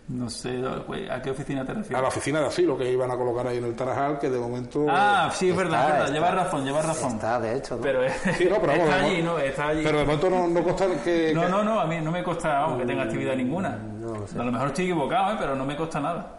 [0.10, 2.00] No sé, pues, ¿a qué oficina te refieres?
[2.00, 4.40] A la oficina de asilo que iban a colocar ahí en el Tarajal, que de
[4.40, 4.88] momento...
[4.90, 6.14] Ah, sí, es verdad, es verdad.
[6.14, 7.12] llevas razón, llevas razón.
[7.14, 7.82] Está, de hecho, ¿no?
[7.84, 8.02] Pero,
[8.36, 9.38] sí, no, pero está allí, ¿no?
[9.38, 9.84] Está allí.
[9.84, 11.32] Pero de momento no, no consta que...
[11.32, 13.78] No, no, no, a mí no me consta vamos, que tenga actividad ninguna.
[13.78, 14.40] No, sé.
[14.40, 15.38] A lo mejor estoy equivocado, ¿eh?
[15.40, 16.39] pero no me consta nada.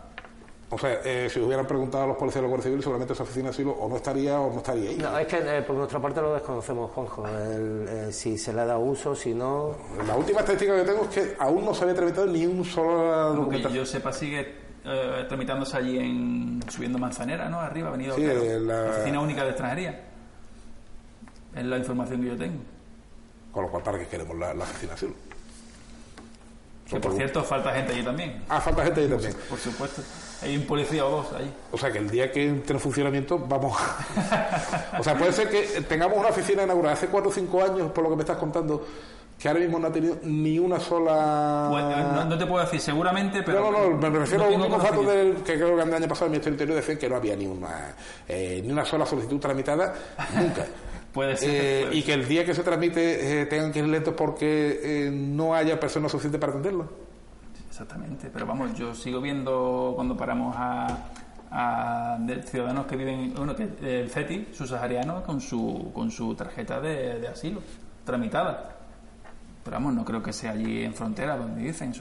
[0.73, 3.25] O sea, eh, si hubieran preguntado a los policías de la Guardia Civil, seguramente esa
[3.25, 4.97] oficina de asilo o no estaría o no estaría ahí.
[4.99, 7.25] No, es que eh, por nuestra parte lo desconocemos, Juanjo.
[7.29, 9.75] Eh, si se le ha dado uso, si no.
[10.07, 13.49] La última estadística que tengo es que aún no se había tramitado ni un solo
[13.49, 14.61] Que yo sepa, sigue
[15.29, 16.61] tramitándose allí en.
[16.69, 17.61] subiendo Manzanera, ¿no?
[17.61, 18.91] Arriba, ha venido la...
[18.91, 20.05] Oficina Única de Extranjería.
[21.53, 22.61] Es la información que yo tengo.
[23.51, 25.15] Con lo cual, ¿para qué queremos la, la oficina de asilo?
[26.89, 28.45] Que por cierto, falta gente allí también.
[28.49, 29.35] Ah, falta gente allí también.
[29.49, 30.03] Por supuesto.
[30.43, 31.53] Hay un policía o dos ahí.
[31.71, 33.77] O sea que el día que entre en funcionamiento vamos.
[34.99, 38.05] O sea, puede ser que tengamos una oficina inaugurada hace cuatro o cinco años, por
[38.05, 38.85] lo que me estás contando,
[39.39, 41.69] que ahora mismo no ha tenido ni una sola.
[41.71, 43.71] Pues, eh, no, te puedo decir seguramente, pero.
[43.71, 46.27] No, no, no, me refiero a unos datos del, que creo que el año pasado
[46.27, 47.95] el Ministerio Interior decía que no había ni una,
[48.29, 49.95] eh, ni una sola solicitud tramitada
[50.35, 50.67] nunca.
[51.13, 51.51] Puede ser.
[51.51, 55.81] Eh, y que el día que se transmite tengan que ir lentos porque no haya
[55.81, 57.10] personas suficientes para atenderlo.
[57.81, 63.71] Exactamente, pero vamos, yo sigo viendo cuando paramos a, ciudadanos que viven, bueno, que
[64.03, 67.63] el CETI, subsahariano, con su, con su tarjeta de, asilo
[68.05, 68.77] tramitada.
[69.65, 71.95] Pero vamos, no creo que sea allí en frontera donde dicen.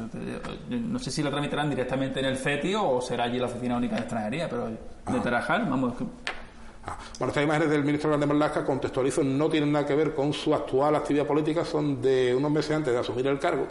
[0.70, 3.96] No sé si lo tramitarán directamente en el CETI o será allí la Oficina Única
[3.96, 5.20] de Extranjería, pero de.
[5.24, 5.94] Tarajal, vamos.
[6.86, 6.98] Ah.
[7.18, 10.54] Bueno, estas imágenes del ministro Grande Marlaska, contextualizo, no tienen nada que ver con su
[10.56, 13.68] actual actividad política, son de unos meses antes de asumir el cargo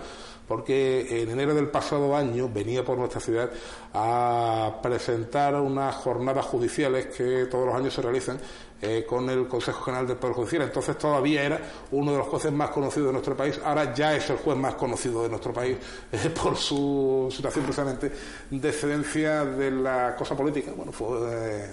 [0.48, 3.50] porque en enero del pasado año venía por nuestra ciudad
[3.92, 8.40] a presentar unas jornadas judiciales que todos los años se realizan
[8.80, 10.62] eh, con el Consejo General del Poder Judicial.
[10.62, 11.60] Entonces todavía era
[11.90, 14.74] uno de los jueces más conocidos de nuestro país, ahora ya es el juez más
[14.74, 15.76] conocido de nuestro país
[16.12, 18.12] eh, por su situación precisamente
[18.50, 21.70] de excedencia de la cosa política, bueno, fue eh,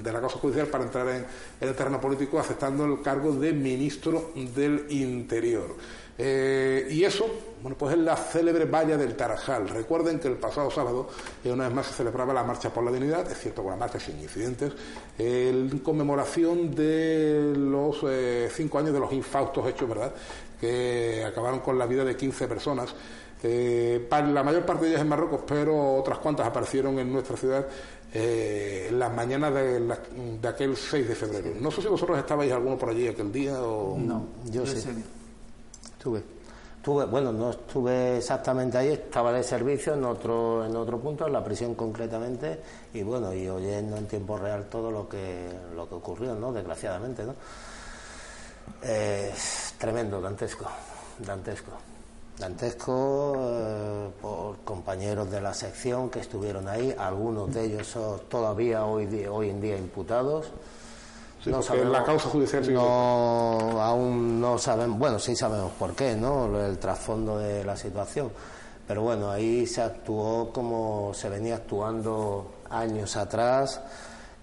[0.00, 1.26] de, la cosa judicial para entrar en
[1.60, 5.74] el terreno político aceptando el cargo de ministro del Interior.
[6.18, 7.26] Eh, y eso,
[7.62, 9.68] bueno, pues es la célebre valla del Tarajal.
[9.68, 11.08] Recuerden que el pasado sábado,
[11.42, 13.78] eh, una vez más, se celebraba la Marcha por la Dignidad, es cierto, con la
[13.78, 14.72] marcha sin incidentes,
[15.18, 20.12] en conmemoración de los eh, cinco años de los infaustos hechos, ¿verdad?,
[20.60, 22.94] que acabaron con la vida de 15 personas.
[23.42, 27.66] la mayor parte de ellas en Marruecos, pero otras cuantas aparecieron en nuestra ciudad
[28.14, 31.50] en las mañanas de, aquel 6 de febrero.
[31.60, 33.98] No sé si vosotros estabais alguno por allí aquel día o...
[33.98, 34.78] No, yo, sí.
[36.02, 37.04] Estuve.
[37.04, 41.44] bueno, no estuve exactamente ahí, estaba de servicio en otro, en otro punto, en la
[41.44, 42.58] prisión concretamente,
[42.92, 46.52] y bueno, y oyendo en tiempo real todo lo que, lo que ocurrió, ¿no?
[46.52, 47.36] Desgraciadamente, ¿no?
[49.78, 50.64] tremendo, dantesco,
[51.20, 51.70] dantesco.
[52.36, 58.86] Dantesco eh, por compañeros de la sección que estuvieron ahí, algunos de ellos son todavía
[58.86, 60.50] hoy, hoy en día imputados
[61.46, 66.60] no sabemos, la causa judicial no, aún no sabemos, bueno, sí sabemos por qué, ¿no?
[66.64, 68.30] El trasfondo de la situación.
[68.86, 73.80] Pero bueno, ahí se actuó como se venía actuando años atrás.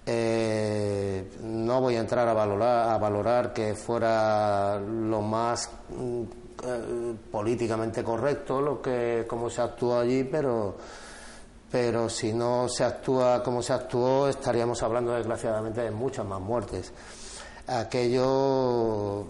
[0.05, 6.23] Eh, no voy a entrar a valorar, a valorar que fuera lo más mm,
[6.63, 10.75] eh, políticamente correcto lo que como se actuó allí, pero
[11.71, 16.91] pero si no se actúa como se actuó, estaríamos hablando desgraciadamente de muchas más muertes.
[17.67, 19.27] Aquello,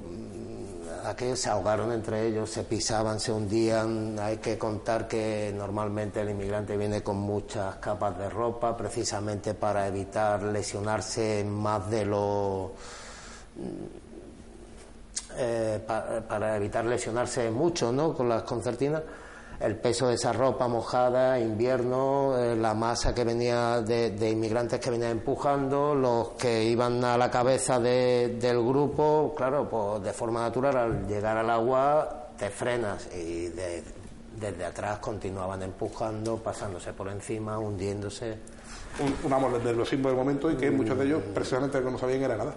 [1.05, 4.17] aquellos se ahogaron entre ellos, se pisaban, se hundían.
[4.19, 9.87] Hay que contar que normalmente el inmigrante viene con muchas capas de ropa, precisamente para
[9.87, 12.71] evitar lesionarse más de lo.
[15.37, 18.13] Eh, para evitar lesionarse mucho, ¿no?
[18.13, 19.03] Con las concertinas
[19.59, 24.89] el peso de esa ropa mojada, invierno, eh, la masa que venía de, inmigrantes que
[24.89, 30.77] venían empujando, los que iban a la cabeza del grupo, claro, pues de forma natural
[30.77, 38.37] al llegar al agua te frenas y desde atrás continuaban empujando, pasándose por encima, hundiéndose.
[39.23, 42.55] Un, amor del del momento y que muchos de ellos precisamente no sabían era nada.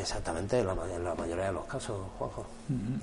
[0.00, 2.46] Exactamente, en la, mayoría de los casos, Juanjo.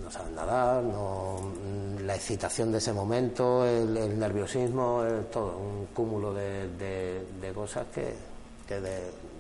[0.04, 6.34] No saben nadar, no, mm, la excitación de ese momento, el, nerviosismo, todo, un cúmulo
[6.34, 8.15] de, cosas que,
[8.67, 8.82] que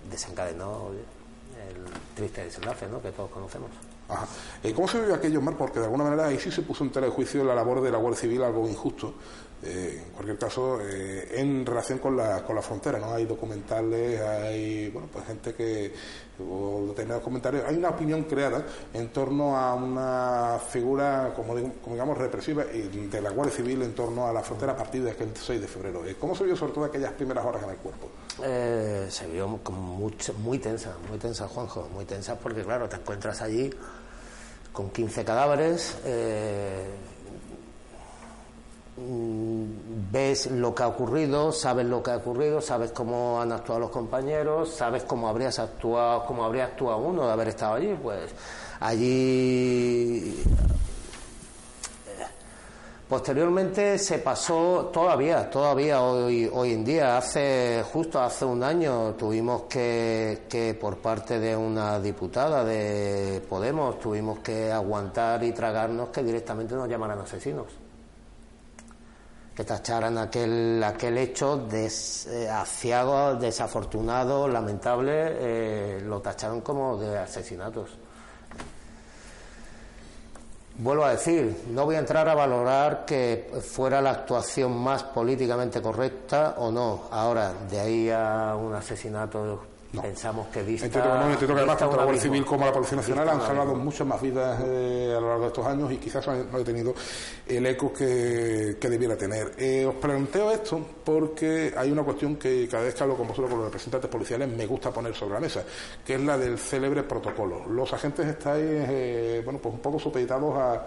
[0.09, 3.01] desencadenó el triste desenlace ¿no?
[3.01, 3.69] que todos conocemos.
[4.09, 4.27] Ajá.
[4.63, 5.55] Eh, ¿Cómo se vive aquello, Mar?
[5.55, 7.91] Porque de alguna manera ahí sí se puso en tela de juicio la labor de
[7.91, 9.13] la Guardia Civil, algo injusto.
[9.61, 13.13] Eh, en cualquier caso, eh, en relación con la, con la frontera, ¿no?
[13.13, 15.93] Hay documentales, hay, bueno, pues gente que,
[16.39, 22.63] o determinados comentarios, hay una opinión creada en torno a una figura, como, digamos, represiva
[22.63, 25.67] de la Guardia Civil en torno a la frontera a partir de aquel 6 de
[25.67, 26.03] febrero.
[26.19, 28.09] ¿Cómo se vio sobre todo aquellas primeras horas en el cuerpo?
[28.39, 29.81] se vio como
[30.37, 33.69] muy tensa, muy tensa, Juanjo, muy tensa porque, claro, te encuentras allí
[34.79, 36.85] con 15 cadáveres, eh,
[40.09, 43.89] ves lo que ha ocurrido, sabes lo que ha ocurrido, sabes cómo han actuado los
[43.89, 48.31] compañeros, sabes cómo habrías actuado, cómo habría actuado uno de haber estado allí, pues
[48.79, 50.41] allí
[53.09, 59.63] Posteriormente se pasó todavía, todavía hoy, hoy en día, hace justo hace un año tuvimos
[59.63, 66.21] que, que por parte de una diputada de Podemos tuvimos que aguantar y tragarnos que
[66.21, 67.65] directamente nos llamaran asesinos
[69.59, 77.89] que tacharan aquel, aquel hecho desasiado, desafortunado, lamentable, eh, lo tacharon como de asesinatos.
[80.81, 85.81] Vuelvo a decir, no voy a entrar a valorar que fuera la actuación más políticamente
[85.81, 87.01] correcta o no.
[87.11, 89.59] Ahora, de ahí a un asesinato
[89.91, 90.85] Pensamos que dista...
[90.85, 94.05] Entiendo, no, que además tanto la Guardia Civil como la Policía Nacional han salvado muchas
[94.05, 96.93] más vidas eh, a lo largo de estos años y quizás no ha tenido
[97.47, 99.55] el eco que, debiera tener.
[99.57, 103.49] Eh, os planteo esto porque hay una cuestión que cada vez que hablo con vosotros,
[103.49, 105.63] con los representantes policiales, me gusta poner sobre la mesa,
[106.05, 107.65] que es la del célebre protocolo.
[107.67, 110.83] Los agentes estáis, eh, bueno, pues un poco supeditados a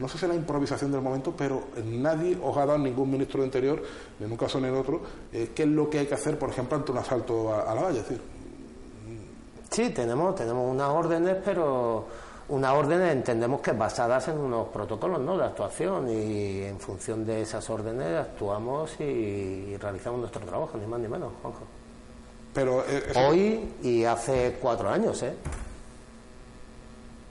[0.00, 3.46] no sé si la improvisación del momento, pero nadie os ha dado, ningún ministro de
[3.46, 3.82] Interior,
[4.18, 6.78] en un caso ni en otro, qué es lo que hay que hacer, por ejemplo,
[6.78, 8.00] ante un asalto a, a la valla.
[8.00, 8.39] Es decir,
[9.70, 12.06] Sí, tenemos, tenemos unas órdenes, pero
[12.48, 15.38] unas órdenes entendemos que basadas en unos protocolos ¿no?
[15.38, 20.98] de actuación y en función de esas órdenes actuamos y, realizamos nuestro trabajo, ni más
[20.98, 21.60] ni menos, Juanjo.
[22.52, 25.34] Pero, eh, Hoy y hace cuatro años, ¿eh?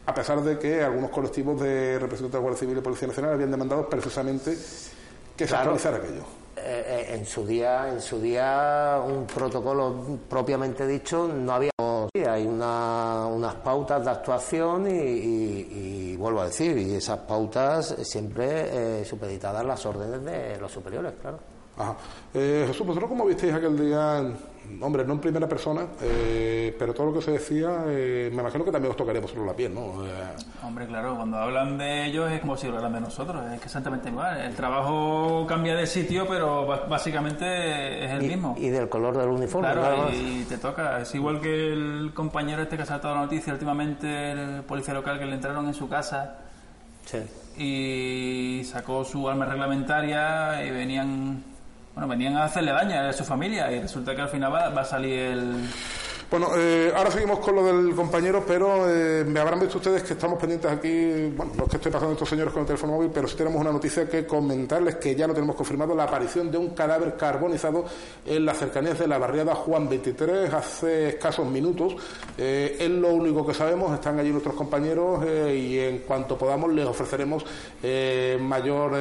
[0.05, 3.33] A pesar de que algunos colectivos de representantes de la Guardia Civil y Policía Nacional
[3.33, 4.57] habían demandado precisamente
[5.35, 6.23] que se actualizara aquello.
[6.55, 11.71] Eh, eh, en su día, en su día, un protocolo propiamente dicho no había
[12.25, 19.05] hay una, unas pautas de actuación y, vuelvo a decir, y esas pautas siempre eh,
[19.05, 21.39] supeditadas a las órdenes de los superiores, claro.
[21.77, 21.95] Ajá.
[22.33, 24.21] Eh, Jesús, ¿vosotros cómo visteis aquel día
[24.81, 28.63] hombre, no en primera persona, eh, pero todo lo que se decía, eh, me imagino
[28.63, 30.05] que también os tocaría vosotros la piel, ¿no?
[30.05, 30.11] Eh,
[30.63, 34.09] hombre, claro, cuando hablan de ellos es como si hablaran de nosotros, es que exactamente
[34.09, 34.39] igual.
[34.39, 38.55] El trabajo cambia de sitio, pero básicamente es el mismo.
[38.57, 40.09] Y del color del uniforme, claro.
[40.11, 44.31] Y te toca, es igual que el compañero este que ha saltado la noticia últimamente,
[44.31, 46.37] el policía local que le entraron en su casa.
[47.57, 51.43] Y sacó su arma reglamentaria y venían
[51.99, 54.81] bueno, venían a hacerle daño a su familia y resulta que al final va, va
[54.83, 55.69] a salir el
[56.31, 60.13] bueno, eh, ahora seguimos con lo del compañero, pero eh, me habrán visto ustedes que
[60.13, 63.27] estamos pendientes aquí, bueno, los que estoy pasando estos señores con el teléfono móvil, pero
[63.27, 66.75] sí tenemos una noticia que comentarles que ya lo tenemos confirmado, la aparición de un
[66.75, 67.85] cadáver carbonizado
[68.27, 71.95] en las cercanías de la barriada Juan 23 hace escasos minutos.
[72.37, 76.71] Eh, es lo único que sabemos, están allí nuestros compañeros eh, y en cuanto podamos
[76.71, 77.43] les ofreceremos
[78.39, 78.91] mayor,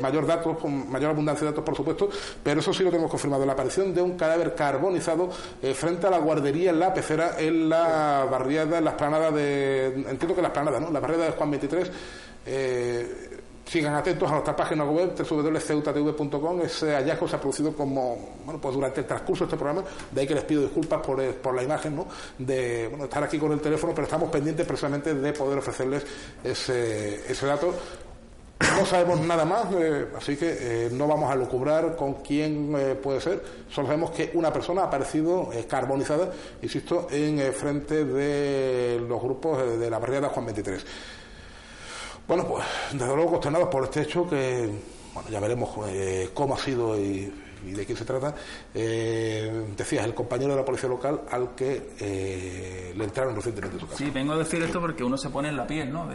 [0.00, 2.08] mayor datos, mayor abundancia de datos, por supuesto,
[2.42, 5.28] pero eso sí lo tenemos confirmado, la aparición de un cadáver carbonizado
[5.74, 9.86] frente a la guardería en la pecera en la barriada, en la esplanada de.
[9.86, 10.90] Entiendo que la esplanada, ¿no?
[10.90, 11.92] La barriada de Juan 23.
[12.46, 13.34] Eh,
[13.66, 18.74] sigan atentos a nuestra página web www.ceutatv.com ese hallazgo se ha producido como bueno pues
[18.74, 21.54] durante el transcurso de este programa de ahí que les pido disculpas por, eh, por
[21.54, 22.06] la imagen ¿no?
[22.38, 26.04] de bueno, estar aquí con el teléfono pero estamos pendientes precisamente de poder ofrecerles
[26.42, 27.74] ese, ese dato
[28.60, 32.94] no sabemos nada más, eh, así que eh, no vamos a lucubrar con quién eh,
[32.94, 33.42] puede ser.
[33.68, 39.90] Solo sabemos que una persona ha aparecido carbonizada, insisto, en frente de los grupos de
[39.90, 40.86] la barriada Juan 23.
[42.26, 44.70] Bueno, pues desde luego consternados por este hecho que,
[45.12, 45.70] bueno, ya veremos
[46.32, 47.32] cómo ha sido y,
[47.64, 48.34] de quién se trata.
[48.72, 53.98] decías, el compañero de la policía local al que le entraron recientemente en su casa.
[53.98, 56.08] Sí, vengo a decir esto porque uno se pone en la piel, ¿no?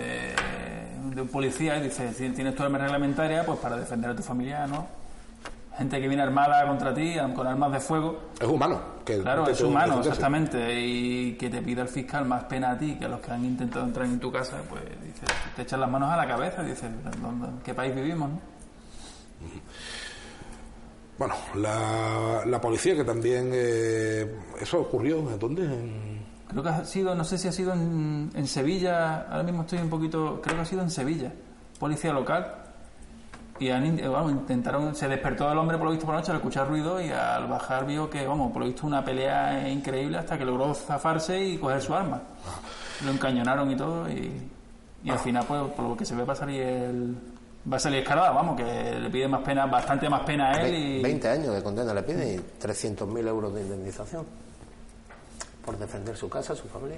[1.15, 4.65] De un policía y dice, tienes tu arma reglamentaria, pues para defender a tu familia,
[4.67, 4.87] ¿no?
[5.77, 8.19] Gente que viene armada contra ti, con armas de fuego.
[8.39, 8.81] Es humano.
[9.05, 10.77] Que claro, es humano, exactamente.
[10.77, 13.45] Y que te pida el fiscal más pena a ti que a los que han
[13.45, 16.71] intentado entrar en tu casa, pues dice, te echan las manos a la cabeza y
[16.71, 18.39] dices, ¿en qué país vivimos, no?
[21.17, 23.49] Bueno, la, la policía que también...
[23.53, 25.19] eh, ¿Eso ocurrió?
[25.19, 25.63] ¿En dónde?
[25.63, 26.08] En-
[26.49, 29.79] Creo que ha sido, no sé si ha sido en, en Sevilla, ahora mismo estoy
[29.79, 31.31] un poquito, creo que ha sido en Sevilla,
[31.79, 32.55] policía local.
[33.59, 36.31] Y han, in- eh, intentaron, se despertó el hombre por lo visto por la noche
[36.31, 40.17] al escuchar ruido y al bajar vio que, vamos, por lo visto una pelea increíble
[40.17, 42.21] hasta que logró zafarse y coger su arma.
[43.03, 44.31] Lo encañonaron y todo y,
[45.03, 47.15] y al final, pues, por lo que se ve va a salir el...
[47.71, 50.73] Va a salir escalada, vamos, que le pide más pena, bastante más pena a él
[50.73, 51.01] y...
[51.03, 54.25] 20 años de condena le piden y 300.000 euros de indemnización
[55.65, 56.97] por defender su casa, su familia.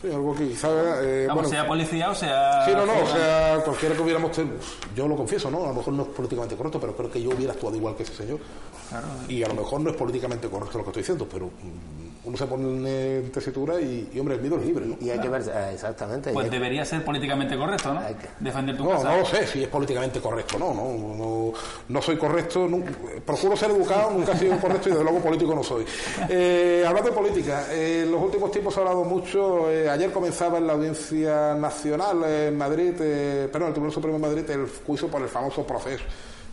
[0.00, 0.68] Sí, algo que quizá...
[1.02, 2.64] eh, Vamos, bueno, sea policía o sea...
[2.64, 4.56] Sí, no, no, o sea, cualquiera que hubiéramos tenido,
[4.96, 5.62] yo lo confieso, ¿no?
[5.64, 8.02] A lo mejor no es políticamente correcto, pero creo que yo hubiera actuado igual que
[8.02, 8.40] ese señor.
[8.88, 12.01] Claro, Y a lo mejor no es políticamente correcto lo que estoy diciendo, pero mm,
[12.24, 14.96] uno se pone en tesitura y, y, hombre, el miedo es libre, ¿no?
[15.00, 16.32] Y hay que ver, eh, exactamente.
[16.32, 18.00] Pues hay- debería ser políticamente correcto, ¿no?
[18.00, 19.10] Que- Defender tu No, casa.
[19.10, 21.52] no lo sé si es políticamente correcto, no, no, no,
[21.88, 22.84] no soy correcto, nu-
[23.26, 25.84] procuro ser educado, nunca he sido correcto y desde luego político no soy.
[26.28, 30.12] Eh, hablando de política, eh, en los últimos tiempos se ha hablado mucho, eh, ayer
[30.12, 34.66] comenzaba en la Audiencia Nacional en Madrid, eh, perdón, el Tribunal Supremo de Madrid, el
[34.86, 36.04] juicio por el famoso proceso.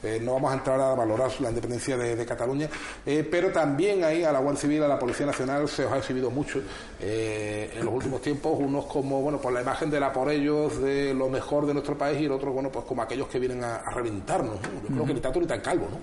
[0.01, 2.69] Eh, no vamos a entrar a valorar la independencia de, de Cataluña,
[3.05, 5.97] eh, pero también ahí a la Guardia Civil, a la Policía Nacional se os ha
[5.97, 6.61] exhibido mucho
[7.01, 10.81] eh, en los últimos tiempos, unos como, bueno, por la imagen de la por ellos,
[10.81, 13.63] de lo mejor de nuestro país y el otro, bueno, pues como aquellos que vienen
[13.63, 14.81] a, a reventarnos, ¿no?
[14.81, 15.97] Yo creo que ni tanto ni tan calvo, ¿no?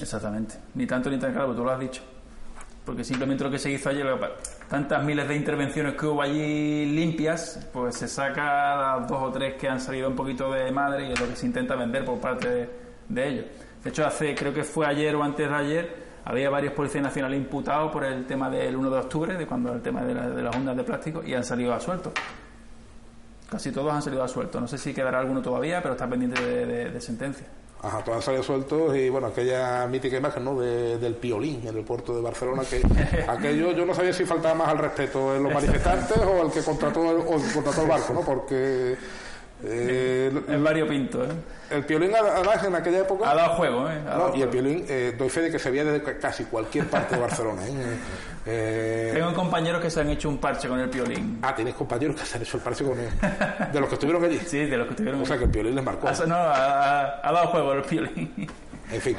[0.00, 0.54] Exactamente.
[0.74, 2.02] Ni tanto ni tan claro, tú lo has dicho.
[2.84, 4.06] Porque simplemente lo que se hizo ayer,
[4.68, 9.54] tantas miles de intervenciones que hubo allí limpias, pues se saca las dos o tres
[9.54, 12.18] que han salido un poquito de madre y es lo que se intenta vender por
[12.18, 12.70] parte de,
[13.14, 13.44] de ellos.
[13.82, 17.38] De hecho, hace, creo que fue ayer o antes de ayer, había varios policías nacionales
[17.38, 20.42] imputados por el tema del 1 de octubre, de cuando el tema de, la- de
[20.42, 22.12] las ondas de plástico, y han salido absueltos.
[23.50, 24.60] Casi todos han salido absueltos.
[24.60, 27.46] No sé si quedará alguno todavía, pero está pendiente de, de- de sentencia.
[27.82, 30.58] Ajá, todos han salido sueltos y bueno, aquella mítica imagen ¿no?
[30.60, 32.80] de- del piolín en el puerto de Barcelona, que
[33.28, 36.62] aquello yo no sabía si faltaba más al respeto en los manifestantes o el que
[36.62, 38.20] contrató el, o el contrató el barco, ¿no?
[38.20, 38.96] Porque
[39.64, 41.28] eh, el, Es variopinto, ¿eh?
[41.70, 43.30] el piolín además en aquella época...
[43.30, 44.00] Ha dado juego, ¿eh?
[44.06, 46.44] Ha dado No, y el piolín, eh, doy fe de que se veía desde casi
[46.44, 47.66] cualquier parte de Barcelona.
[47.66, 47.72] ¿eh?
[48.44, 51.38] Eh, Tengo compañeros que se han hecho un parche con el piolín.
[51.42, 53.08] ah, tienes compañeros que se han hecho el parche con él.
[53.72, 54.40] De los que estuvieron allí.
[54.44, 55.22] Sí, de los que estuvieron.
[55.22, 56.08] O sea que el piolín les marcó.
[56.26, 58.48] No, ha dado juego el piolín.
[58.90, 59.16] En fin,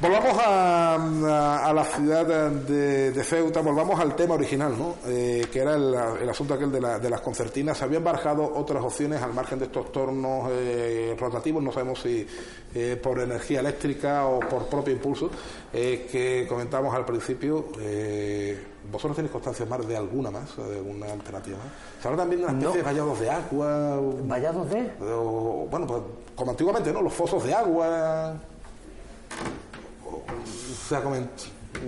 [0.00, 4.96] volvamos a, a- a la ciudad de, de Ceuta, volvamos al tema original, ¿no?
[5.06, 7.78] Eh, que era el, el asunto aquel de, la- de las concertinas.
[7.78, 12.26] Se habían barajado otras opciones al margen de estos tornos eh, rotativos, no sabemos si
[12.74, 15.30] eh, por energía eléctrica o por propio impulso,
[15.72, 17.66] eh, que comentábamos al principio.
[17.80, 21.66] Eh, ¿Vosotros tenéis constancia más de alguna más, de alguna alternativa más?
[22.02, 24.00] Se habla también de una especie de vallados de agua.
[24.26, 24.90] Vallados de.
[25.00, 26.02] o, bueno, pues
[26.36, 27.00] como antiguamente, ¿no?
[27.00, 28.34] Los fosos de agua.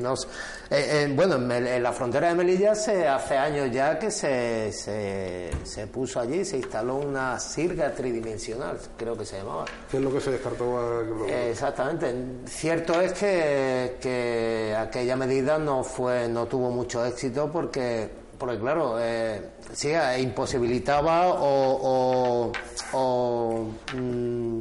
[0.01, 0.27] No sé.
[0.69, 5.51] Eh, eh, bueno, en, la frontera de Melilla se, hace años ya que se, se,
[5.63, 9.65] se puso allí, se instaló una sirga tridimensional, creo que se llamaba.
[9.89, 11.03] ¿Qué es lo que se descartó?
[11.29, 12.13] Eh, Exactamente.
[12.47, 18.97] Cierto es que, que aquella medida no fue, no tuvo mucho éxito porque, porque claro,
[19.01, 19.41] eh,
[19.73, 22.53] sí, eh, imposibilitaba o, o-
[22.93, 24.61] o, mm,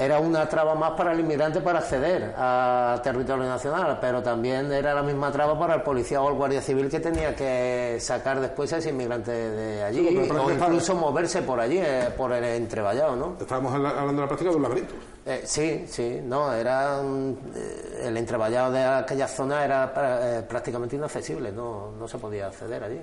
[0.00, 4.94] era una traba más para el inmigrante para acceder a territorio nacional, pero también era
[4.94, 8.72] la misma traba para el policía o el guardia civil que tenía que sacar después
[8.72, 13.16] a ese inmigrante de allí Sí, o incluso moverse por allí, eh, por el entrevallado,
[13.16, 13.36] ¿no?
[13.40, 14.94] Estábamos habla- hablando de la práctica de un laberinto.
[15.26, 20.42] Eh, sí, sí, no, era un- eh, el entrevallado de aquella zona era pra- eh,
[20.42, 23.00] prácticamente inaccesible, no, no se podía acceder allí.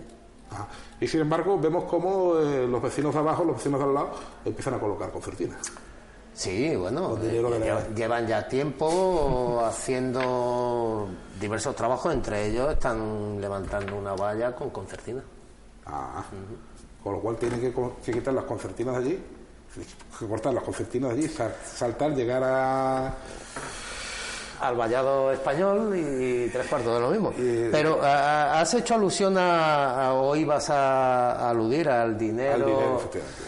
[0.50, 0.66] Ajá.
[1.02, 4.12] Y sin embargo, vemos cómo eh, los vecinos de abajo, los vecinos de al lado,
[4.46, 5.60] empiezan a colocar concertinas.
[6.36, 11.08] Sí, bueno, eh, llevan ya tiempo haciendo
[11.40, 15.22] diversos trabajos, entre ellos están levantando una valla con concertina.
[15.86, 16.24] Ah,
[17.04, 19.24] Con lo cual tienen que, quitar las concertinas de allí,
[20.20, 23.14] que cortar las concertinas de allí, sal- saltar, llegar a.
[24.62, 27.32] Al vallado español y tres cuartos de lo mismo.
[27.38, 32.54] Y- Pero a- has hecho alusión a, a- o ibas a, a aludir al dinero.
[32.56, 33.42] al dinero, efectivamente.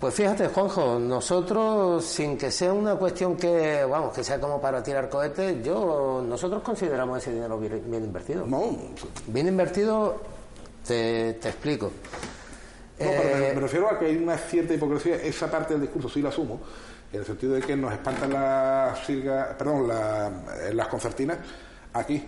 [0.00, 4.82] Pues fíjate, Juanjo, nosotros, sin que sea una cuestión que, vamos, que sea como para
[4.82, 8.44] tirar cohetes, yo, nosotros consideramos ese dinero bien, bien invertido.
[8.46, 8.78] No, no,
[9.28, 10.20] Bien invertido,
[10.86, 11.92] te, te explico.
[12.98, 15.16] pero me, Eh, me refiero a que hay una cierta hipocresía.
[15.16, 16.60] Esa parte del discurso sí la asumo,
[17.12, 18.98] en el sentido de que nos espantan las
[19.56, 20.30] perdón, la-
[20.62, 21.38] eh, las concertinas
[21.92, 22.26] aquí,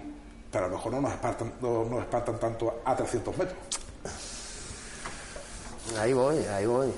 [0.53, 3.59] pero a lo mejor no nos espantan, no nos espantan tanto a 300 metros.
[5.99, 6.93] Ahí voy, ahí voy.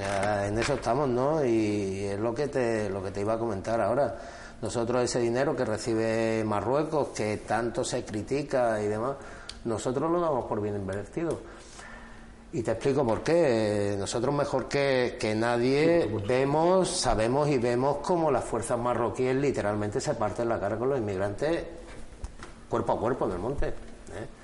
[0.00, 1.44] Ah, En eso estamos, ¿no?
[1.44, 4.16] Y es lo que te, lo que te iba a comentar ahora.
[4.60, 9.16] Nosotros ese dinero que recibe Marruecos, que tanto se critica y demás,
[9.64, 11.40] nosotros lo damos por bien invertido.
[12.52, 13.96] Y te explico por qué.
[13.98, 20.14] Nosotros mejor que, que nadie vemos, sabemos y vemos cómo las fuerzas marroquíes literalmente se
[20.14, 21.64] parten la cara con los inmigrantes
[22.72, 23.68] cuerpo a cuerpo en el monte.
[23.68, 24.41] ¿eh?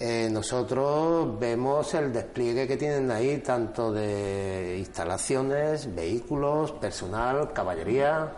[0.00, 8.30] Eh, nosotros vemos el despliegue que tienen ahí tanto de instalaciones, vehículos, personal, caballería,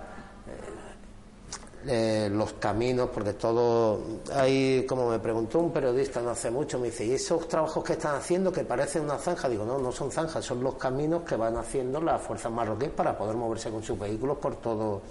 [1.86, 4.00] eh, los caminos, porque todo
[4.32, 7.92] hay, como me preguntó un periodista no hace mucho, me dice, ¿y esos trabajos que
[7.92, 9.46] están haciendo que parecen una zanja?
[9.46, 13.18] Digo, no, no son zanjas, son los caminos que van haciendo las fuerzas marroquíes para
[13.18, 15.02] poder moverse con sus vehículos por todo,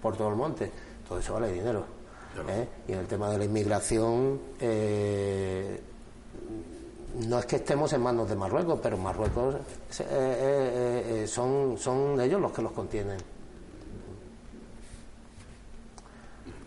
[0.00, 0.72] por todo el monte.
[1.06, 1.97] Todo eso vale dinero.
[2.48, 2.68] ¿Eh?
[2.88, 5.80] Y en el tema de la inmigración, eh,
[7.26, 9.56] no es que estemos en manos de Marruecos, pero Marruecos
[10.00, 13.18] eh, son, son ellos los que los contienen.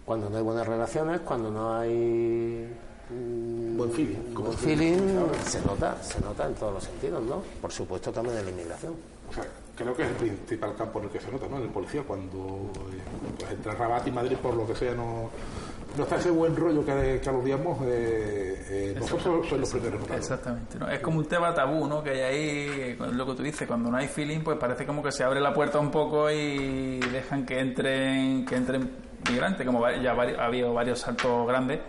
[0.05, 2.69] Cuando no hay buenas relaciones, cuando no hay
[3.09, 4.97] mm, buen feeling, buen feeling
[5.45, 7.41] se nota, se nota en todos los sentidos, ¿no?
[7.61, 8.93] Por supuesto también en la inmigración.
[9.81, 11.57] Creo que es el principal campo en el que se nota, ¿no?
[11.57, 12.69] En el policía, cuando
[13.37, 15.29] pues, entre Rabat y Madrid, por lo que sea, no,
[15.97, 20.09] no está ese buen rollo que, que aludiamos, eh, eh, nosotros somos los primeros.
[20.11, 20.77] Exactamente.
[20.79, 20.89] ¿no?
[20.89, 22.03] Es como un tema tabú, ¿no?
[22.03, 25.11] Que hay ahí, lo que tú dices, cuando no hay feeling, pues parece como que
[25.11, 28.89] se abre la puerta un poco y dejan que entren, que entren
[29.29, 31.79] migrante, como ya ha habido varios saltos grandes,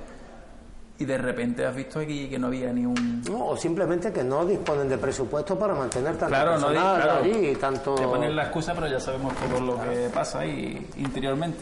[1.03, 3.22] y de repente has visto aquí que no había ni un...
[3.22, 7.20] No, o simplemente que no disponen de presupuesto para mantener tanto claro, personal no, claro,
[7.24, 7.94] allí tanto...
[7.96, 11.59] Te ponen la excusa, pero ya sabemos todo lo que pasa ahí interiormente.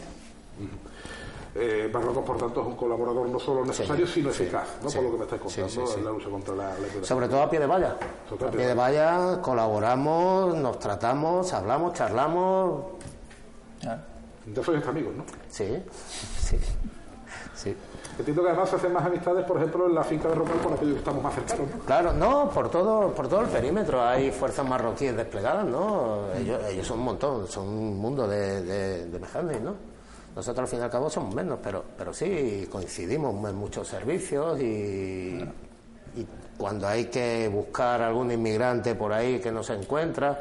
[1.55, 4.89] Eh, Marruecos, por tanto, es un colaborador no solo necesario, sino eficaz, ¿no?
[4.89, 7.59] por lo que me estás contando, en la lucha contra la, Sobre todo a pie
[7.59, 7.97] de valla.
[7.97, 12.83] a pie de valla colaboramos, nos tratamos, hablamos, charlamos.
[14.45, 15.25] Entonces sois amigos, ¿no?
[15.49, 15.83] Sí,
[16.39, 16.57] sí,
[17.61, 17.75] sí.
[18.17, 20.73] Entiendo que además se hacen más amistades, por ejemplo, en la finca de Rocal con
[20.73, 21.83] aquellos que estamos más cercanos, ¿no?
[21.85, 26.31] Claro, no, por todo, por todo el perímetro hay fuerzas marroquíes desplegadas, ¿no?
[26.37, 29.75] Ellos, ellos son un montón, son un mundo de, de, de ¿no?
[30.35, 34.59] Nosotros al fin y al cabo somos menos, pero, pero sí coincidimos en muchos servicios
[34.61, 35.43] y,
[36.15, 40.39] y cuando hay que buscar algún inmigrante por ahí que no se encuentra,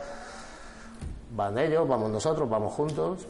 [1.35, 3.27] van ellos, vamos nosotros, vamos juntos.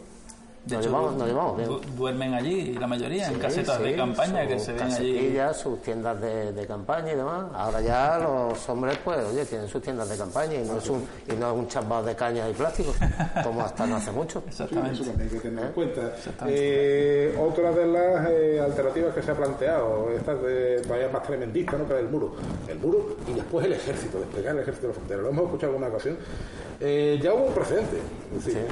[0.64, 1.96] De nos, llevamos, nos llevamos bien.
[1.96, 5.38] duermen allí la mayoría en casetas de campaña que se ven allí.
[5.54, 7.46] sus tiendas de, de, campaña y demás.
[7.54, 11.02] Ahora ya los hombres, pues, oye, tienen sus tiendas de campaña y no es un,
[11.26, 12.94] y no es un chambado de cañas y plásticos,
[13.42, 14.42] como hasta no hace mucho.
[14.48, 14.92] Exactamente.
[14.92, 16.12] eso también hay que tener en cuenta.
[16.46, 21.78] Eh, otra de las eh, alternativas que se ha planteado, esta de todavía más tremendista,
[21.78, 21.88] ¿no?
[21.88, 22.34] que es el muro.
[22.68, 25.22] El muro y después el ejército, desplegar el ejército de la frontera.
[25.22, 26.18] Lo hemos escuchado en alguna ocasión.
[26.82, 27.96] Eh, ya hubo un precedente.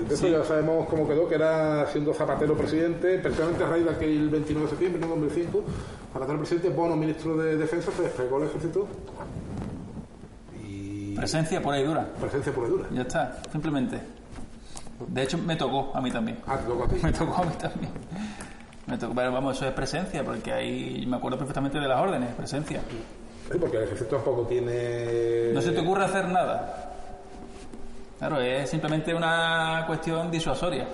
[0.09, 3.91] de eso ya sabemos cómo quedó, que era siendo Zapatero presidente, precisamente a raíz de
[3.91, 5.65] aquel 29 de septiembre de 2005,
[6.13, 8.89] Zapatero presidente, Bono ministro de Defensa, se desplegó el ejército.
[10.63, 11.15] Y...
[11.17, 12.07] Presencia por ahí dura.
[12.21, 12.89] Presencia por ahí dura.
[12.93, 13.99] Ya está, simplemente.
[15.07, 16.39] De hecho, me tocó a mí también.
[16.47, 16.97] Ah, te tocó a ti.
[17.03, 17.93] Me tocó a mí también.
[18.87, 22.35] Me tocó, pero vamos, eso es presencia, porque ahí me acuerdo perfectamente de las órdenes,
[22.35, 22.81] presencia.
[23.51, 25.53] Sí, porque el ejército tampoco tiene.
[25.53, 26.95] No se te ocurre hacer nada.
[28.19, 30.87] Claro, es simplemente una cuestión disuasoria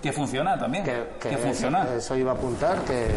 [0.00, 0.84] que funciona también.
[0.84, 1.94] Que, funciona.
[1.94, 3.08] Eso iba a apuntar, que,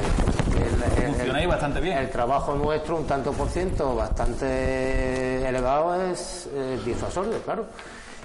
[1.06, 1.98] funciona ahí bastante bien.
[1.98, 6.50] El trabajo nuestro, un tanto por ciento bastante elevado, es
[6.86, 7.66] disuasorio, claro.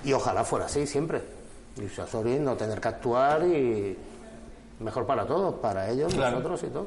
[0.05, 1.23] Y ojalá fuera así siempre.
[1.77, 3.97] Disuasorio no tener que actuar y
[4.81, 6.87] mejor para todos, para ellos, nosotros y todos.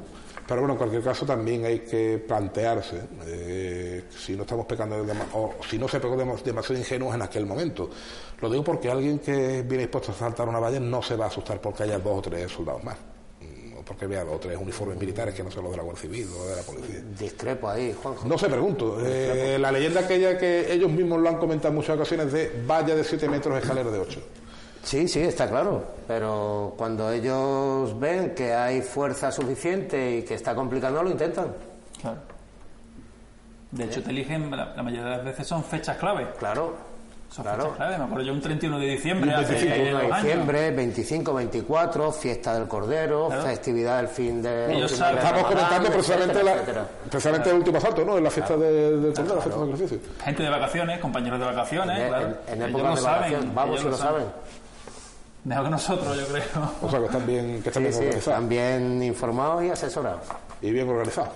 [0.50, 4.96] Pero bueno, en cualquier caso también hay que plantearse eh, si no estamos pecando
[5.34, 7.88] o si no se pegó demasiado ingenuos en aquel momento.
[8.42, 11.28] Lo digo porque alguien que viene dispuesto a saltar una valla no se va a
[11.28, 12.98] asustar porque haya dos o tres soldados más.
[13.42, 15.84] Mm, o porque vea dos o tres uniformes militares que no son los de la
[15.84, 17.04] Guardia Civil o de la policía.
[17.20, 18.28] Discrepo ahí, Juanjo.
[18.28, 18.98] No sé, pregunto.
[19.06, 22.96] Eh, la leyenda aquella que ellos mismos lo han comentado en muchas ocasiones de valla
[22.96, 24.20] de 7 metros, escalera de 8.
[24.84, 25.84] Sí, sí, está claro.
[26.08, 31.54] Pero cuando ellos ven que hay fuerza suficiente y que está complicado, lo intentan.
[32.02, 32.18] Claro.
[33.72, 36.28] De hecho, te eligen, la, mayoría de las veces son fechas clave.
[36.40, 36.76] Claro.
[37.30, 37.98] Son fechas clave.
[38.00, 39.32] Me acuerdo yo un 31 de diciembre.
[39.36, 44.84] 25 de diciembre, 25, 24, fiesta del Cordero, festividad del fin de.
[44.86, 46.56] Estamos comentando precisamente, la,
[47.08, 48.18] precisamente el último asalto, ¿no?
[48.18, 52.00] En la fiesta del Cordero, la fiesta del Gente de vacaciones, compañeros de vacaciones.
[52.48, 54.24] En, en, época de vacaciones, vamos, si lo saben.
[55.46, 56.72] Mejor que nosotros, yo creo.
[56.82, 58.28] O sea, que están bien, que están bien organizados.
[58.28, 60.22] Están bien informados y asesorados.
[60.62, 61.30] Y bien organizados.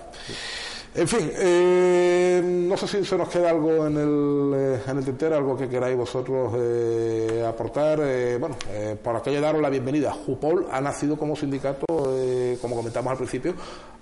[0.96, 5.04] En fin, eh, no sé si se nos queda algo en el, eh, en el
[5.04, 7.98] tintero, algo que queráis vosotros eh, aportar.
[8.00, 10.12] Eh, bueno, eh, por aquello daros la bienvenida.
[10.12, 11.84] Jupol ha nacido como sindicato,
[12.16, 13.54] eh, como comentamos al principio,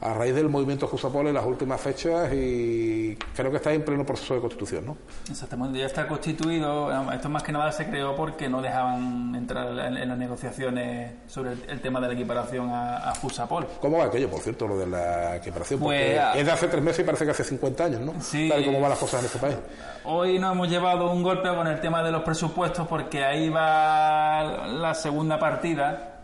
[0.02, 4.04] a raíz del movimiento Jusapol en las últimas fechas y creo que está en pleno
[4.04, 4.96] proceso de constitución, ¿no?
[5.30, 6.90] Exactamente, ya está constituido.
[7.10, 11.52] Esto más que nada se creó porque no dejaban entrar en, en las negociaciones sobre
[11.52, 13.66] el, el tema de la equiparación a, a Jusapol.
[13.80, 15.80] ¿Cómo va aquello, por cierto, lo de la equiparación?
[15.80, 18.14] Porque Pues, es de hace tres meses y parece que hace 50 años, ¿no?
[18.20, 18.48] Sí.
[18.48, 19.56] Tal y como van las cosas en este país.
[20.04, 24.66] Hoy nos hemos llevado un golpe con el tema de los presupuestos porque ahí va
[24.66, 26.20] la segunda partida.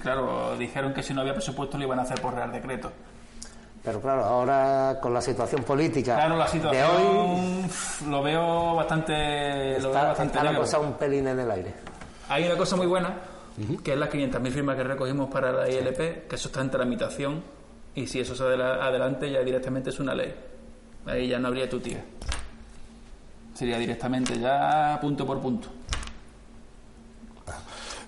[0.00, 2.92] Claro, dijeron que si no había presupuesto lo iban a hacer por Real Decreto.
[3.82, 8.74] Pero claro, ahora con la situación política Claro, la de situación hoy uf, lo veo
[8.74, 11.74] bastante, lo veo está, bastante está la cosa un pelín en el aire.
[12.28, 13.14] Hay una cosa muy buena,
[13.82, 17.42] que es las 500.000 firmas que recogimos para la ILP, que eso está en tramitación
[17.94, 20.32] y si eso se adela- adelante ya directamente es una ley.
[21.06, 22.02] Ahí ya no habría tu tía.
[23.54, 25.68] Sería directamente ya punto por punto.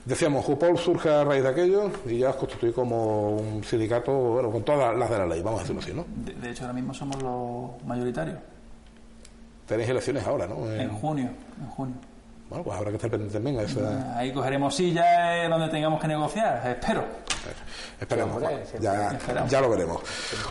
[0.05, 4.51] Decíamos, Jupol surge a raíz de aquello y ya os constituye como un sindicato, bueno,
[4.51, 6.05] con todas las de la ley, vamos a decirlo así, ¿no?
[6.25, 8.39] De, de hecho, ahora mismo somos los mayoritarios.
[9.67, 10.69] Tenéis elecciones ahora, ¿no?
[10.73, 11.31] Eh, En junio,
[11.61, 11.95] en junio.
[12.51, 14.19] bueno, pues habrá que estar pendiente también a esa...
[14.19, 17.05] Ahí cogeremos sillas donde tengamos que negociar, espero.
[18.01, 18.43] Esperemos,
[18.81, 19.19] ya,
[19.49, 20.01] ya lo veremos.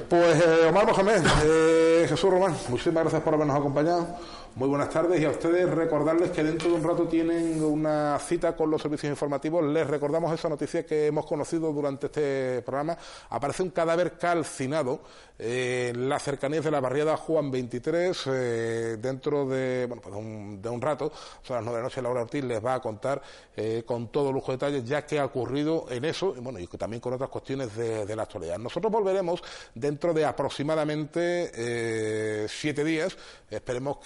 [0.10, 4.08] Pues eh, Omar Mohamed, eh, Jesús Román, muchísimas gracias por habernos acompañado.
[4.54, 8.54] Muy buenas tardes y a ustedes recordarles que dentro de un rato tienen una cita
[8.54, 9.64] con los servicios informativos.
[9.64, 12.97] Les recordamos esa noticia que hemos conocido durante este programa.
[13.30, 14.99] Aparece un cadáver calcinado
[15.39, 20.62] en las cercanías de la barriada Juan 23 eh, dentro de, bueno, pues de, un,
[20.62, 21.12] de un rato.
[21.41, 22.02] Son las nueve de la noche.
[22.02, 23.22] Laura Ortiz les va a contar
[23.56, 26.68] eh, con todo lujo de detalles ya que ha ocurrido en eso y bueno y
[26.68, 28.60] que también con otras cuestiones de, la actualidad.
[28.60, 29.41] Nosotros volveremos
[29.74, 33.18] dentro de aproximadamente eh, siete días.
[33.49, 33.97] Esperemos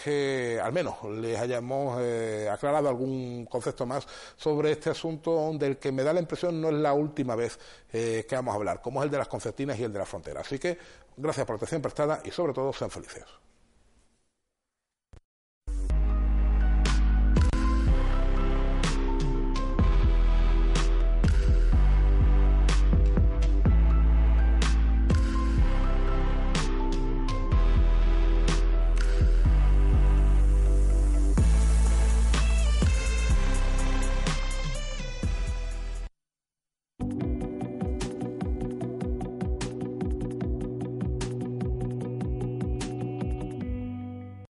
[0.62, 6.04] al menos les hayamos eh, aclarado algún concepto más sobre este asunto del que me
[6.04, 7.60] da la impresión no es la última vez
[7.92, 10.06] eh, que vamos a hablar, como es el de las concertinas y el de la
[10.06, 10.42] frontera.
[10.42, 10.78] Así que
[11.18, 13.24] gracias por la atención prestada y sobre todo sean felices.